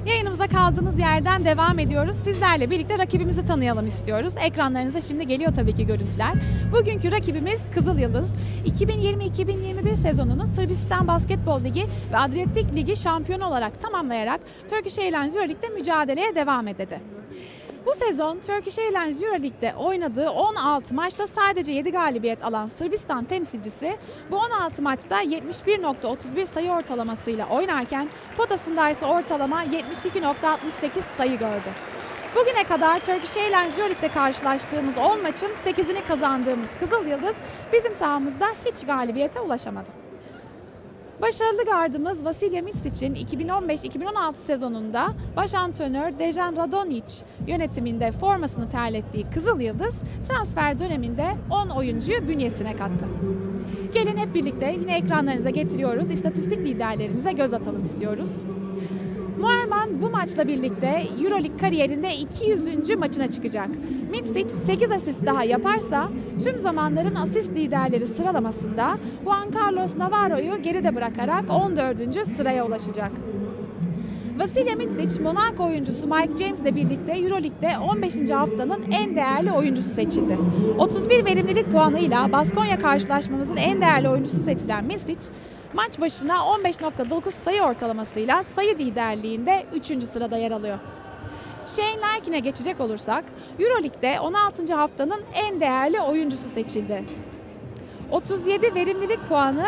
[0.07, 2.17] Yayınımıza kaldığımız yerden devam ediyoruz.
[2.25, 4.33] Sizlerle birlikte rakibimizi tanıyalım istiyoruz.
[4.41, 6.33] Ekranlarınıza şimdi geliyor tabii ki görüntüler.
[6.73, 8.29] Bugünkü rakibimiz Kızıl Yıldız.
[8.67, 14.41] 2020-2021 sezonunu Sırbistan Basketbol Ligi ve Adriyatik Ligi şampiyonu olarak tamamlayarak
[14.71, 17.01] Turkish Airlines Euroleague'de mücadeleye devam edildi.
[17.89, 23.97] Bu sezon Turkish Airlines Euroleague'de oynadığı 16 maçta sadece 7 galibiyet alan Sırbistan temsilcisi
[24.31, 31.71] bu 16 maçta 71.31 sayı ortalamasıyla oynarken potasında ise ortalama 72.68 sayı gördü.
[32.37, 37.37] Bugüne kadar Turkish Airlines Euroleague'de karşılaştığımız 10 maçın 8'ini kazandığımız Kızıl Yıldız
[37.73, 40.08] bizim sahamızda hiç galibiyete ulaşamadı.
[41.23, 47.15] Başarılı gardımız Vasilya Mitsic'in 2015-2016 sezonunda baş antrenör Dejan Radonic
[47.47, 53.07] yönetiminde formasını terlettiği Kızıl Yıldız transfer döneminde 10 oyuncuyu bünyesine kattı.
[53.95, 56.11] Gelin hep birlikte yine ekranlarınıza getiriyoruz.
[56.11, 58.31] İstatistik liderlerimize göz atalım istiyoruz.
[59.39, 62.97] Muarman bu maçla birlikte Euroleague kariyerinde 200.
[62.99, 63.69] maçına çıkacak.
[64.11, 66.09] Mitsic 8 asist daha yaparsa
[66.43, 72.27] tüm zamanların asist liderleri sıralamasında Juan Carlos Navarro'yu geride bırakarak 14.
[72.27, 73.11] sıraya ulaşacak.
[74.39, 78.31] Vasilya Mitsic, Monaco oyuncusu Mike James ile birlikte Euroleague'de 15.
[78.31, 80.39] haftanın en değerli oyuncusu seçildi.
[80.79, 85.21] 31 verimlilik puanıyla Baskonya karşılaşmamızın en değerli oyuncusu seçilen Mitsic,
[85.75, 90.03] maç başına 15.9 sayı ortalamasıyla sayı liderliğinde 3.
[90.03, 90.79] sırada yer alıyor.
[91.77, 93.25] Shane Larkin'e geçecek olursak,
[93.59, 94.75] Euroleague'de 16.
[94.75, 97.05] haftanın en değerli oyuncusu seçildi.
[98.11, 99.67] 37 verimlilik puanı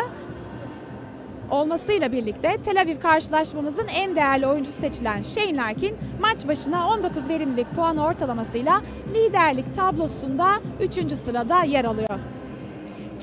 [1.51, 7.75] olmasıyla birlikte Tel Aviv karşılaşmamızın en değerli oyuncusu seçilen Shane Larkin maç başına 19 verimlilik
[7.75, 8.81] puanı ortalamasıyla
[9.13, 11.13] liderlik tablosunda 3.
[11.13, 12.19] sırada yer alıyor.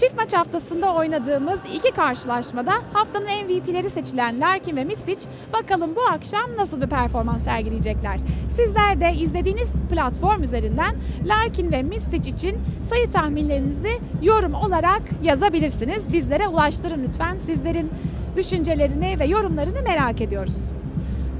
[0.00, 6.56] Çift maç haftasında oynadığımız iki karşılaşmada haftanın MVP'leri seçilen Larkin ve Mistic bakalım bu akşam
[6.56, 8.18] nasıl bir performans sergileyecekler.
[8.56, 10.94] Sizler de izlediğiniz platform üzerinden
[11.24, 12.56] Larkin ve Mistic için
[12.88, 16.12] sayı tahminlerinizi yorum olarak yazabilirsiniz.
[16.12, 17.36] Bizlere ulaştırın lütfen.
[17.36, 17.90] Sizlerin
[18.36, 20.72] düşüncelerini ve yorumlarını merak ediyoruz.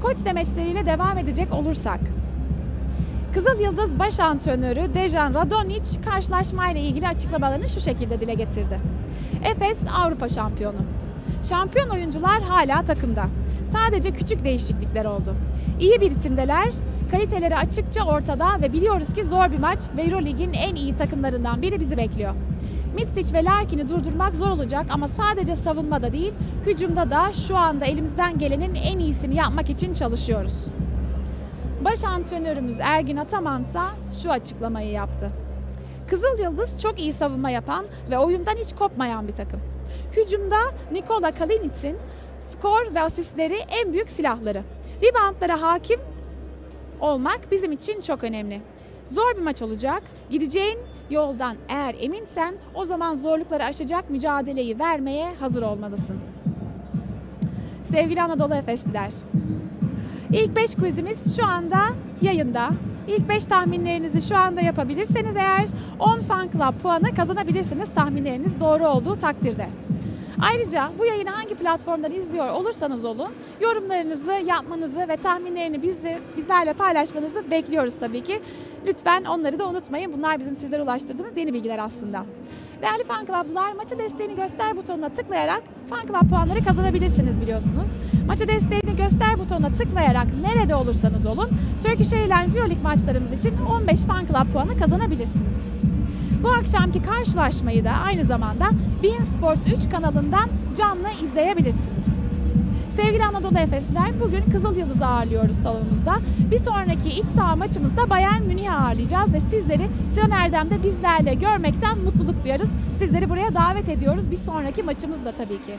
[0.01, 1.99] Koç demeçleriyle devam edecek olursak,
[3.33, 8.79] Kızıl Yıldız baş antrenörü Dejan Radonic karşılaşmayla ilgili açıklamalarını şu şekilde dile getirdi.
[9.43, 10.77] Efes Avrupa şampiyonu.
[11.49, 13.25] Şampiyon oyuncular hala takımda.
[13.71, 15.35] Sadece küçük değişiklikler oldu.
[15.79, 16.69] İyi bir ritimdeler,
[17.11, 21.79] kaliteleri açıkça ortada ve biliyoruz ki zor bir maç ve Eurolig'in en iyi takımlarından biri
[21.79, 22.33] bizi bekliyor.
[22.95, 26.33] Mistic ve Larkin'i durdurmak zor olacak ama sadece savunmada değil,
[26.65, 30.65] hücumda da şu anda elimizden gelenin en iyisini yapmak için çalışıyoruz.
[31.85, 33.79] Baş antrenörümüz Ergin Ataman ise
[34.23, 35.31] şu açıklamayı yaptı.
[36.07, 39.59] Kızıl Yıldız çok iyi savunma yapan ve oyundan hiç kopmayan bir takım.
[40.17, 40.57] Hücumda
[40.91, 41.97] Nikola Kalinic'in
[42.39, 44.63] skor ve asistleri en büyük silahları.
[45.01, 45.99] Reboundlara hakim
[46.99, 48.61] olmak bizim için çok önemli.
[49.11, 50.03] Zor bir maç olacak.
[50.29, 56.19] Gideceğin yoldan eğer eminsen o zaman zorlukları aşacak mücadeleyi vermeye hazır olmalısın.
[57.85, 59.11] Sevgili Anadolu Efesliler,
[60.33, 61.79] İlk 5 quizimiz şu anda
[62.21, 62.69] yayında.
[63.07, 65.65] İlk 5 tahminlerinizi şu anda yapabilirseniz eğer
[65.99, 69.67] 10 fan club puanı kazanabilirsiniz tahminleriniz doğru olduğu takdirde.
[70.41, 73.29] Ayrıca bu yayını hangi platformdan izliyor olursanız olun
[73.61, 78.41] yorumlarınızı yapmanızı ve tahminlerini bizle, bizlerle paylaşmanızı bekliyoruz tabii ki.
[78.85, 80.13] Lütfen onları da unutmayın.
[80.13, 82.25] Bunlar bizim sizlere ulaştırdığımız yeni bilgiler aslında.
[82.81, 87.89] Değerli fan club'lar maça desteğini göster butonuna tıklayarak fan club puanları kazanabilirsiniz biliyorsunuz.
[88.27, 91.49] Maça desteğini göster butonuna tıklayarak nerede olursanız olun
[91.83, 95.73] Turkish Airlines Euroleague maçlarımız için 15 fan club puanı kazanabilirsiniz.
[96.43, 98.69] Bu akşamki karşılaşmayı da aynı zamanda
[99.03, 102.08] Bein Sports 3 kanalından canlı izleyebilirsiniz.
[103.05, 106.15] Sevgili Anadolu Efesliler bugün Kızıl Yıldız'ı ağırlıyoruz salonumuzda.
[106.51, 112.43] Bir sonraki iç saha maçımızda Bayern Münih'i ağırlayacağız ve sizleri Sinan Erdem'de bizlerle görmekten mutluluk
[112.43, 112.69] duyarız.
[112.97, 115.75] Sizleri buraya davet ediyoruz bir sonraki maçımızda tabii ki.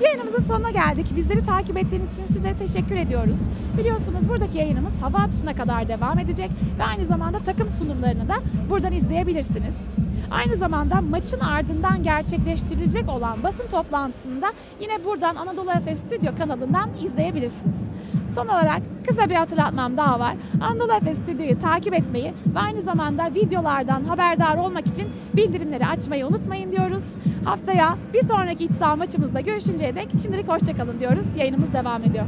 [0.00, 1.06] Yayınımızın sonuna geldik.
[1.16, 3.38] Bizleri takip ettiğiniz için sizlere teşekkür ediyoruz.
[3.78, 8.36] Biliyorsunuz buradaki yayınımız hava atışına kadar devam edecek ve aynı zamanda takım sunumlarını da
[8.70, 9.74] buradan izleyebilirsiniz.
[10.32, 16.90] Aynı zamanda maçın ardından gerçekleştirilecek olan basın toplantısını da yine buradan Anadolu Efes Stüdyo kanalından
[17.02, 17.76] izleyebilirsiniz.
[18.34, 20.36] Son olarak kısa bir hatırlatmam daha var.
[20.60, 26.72] Anadolu Efes Stüdyo'yu takip etmeyi ve aynı zamanda videolardan haberdar olmak için bildirimleri açmayı unutmayın
[26.72, 27.14] diyoruz.
[27.44, 31.26] Haftaya bir sonraki iç saha maçımızda görüşünceye dek şimdilik hoşçakalın diyoruz.
[31.36, 32.24] Yayınımız devam ediyor.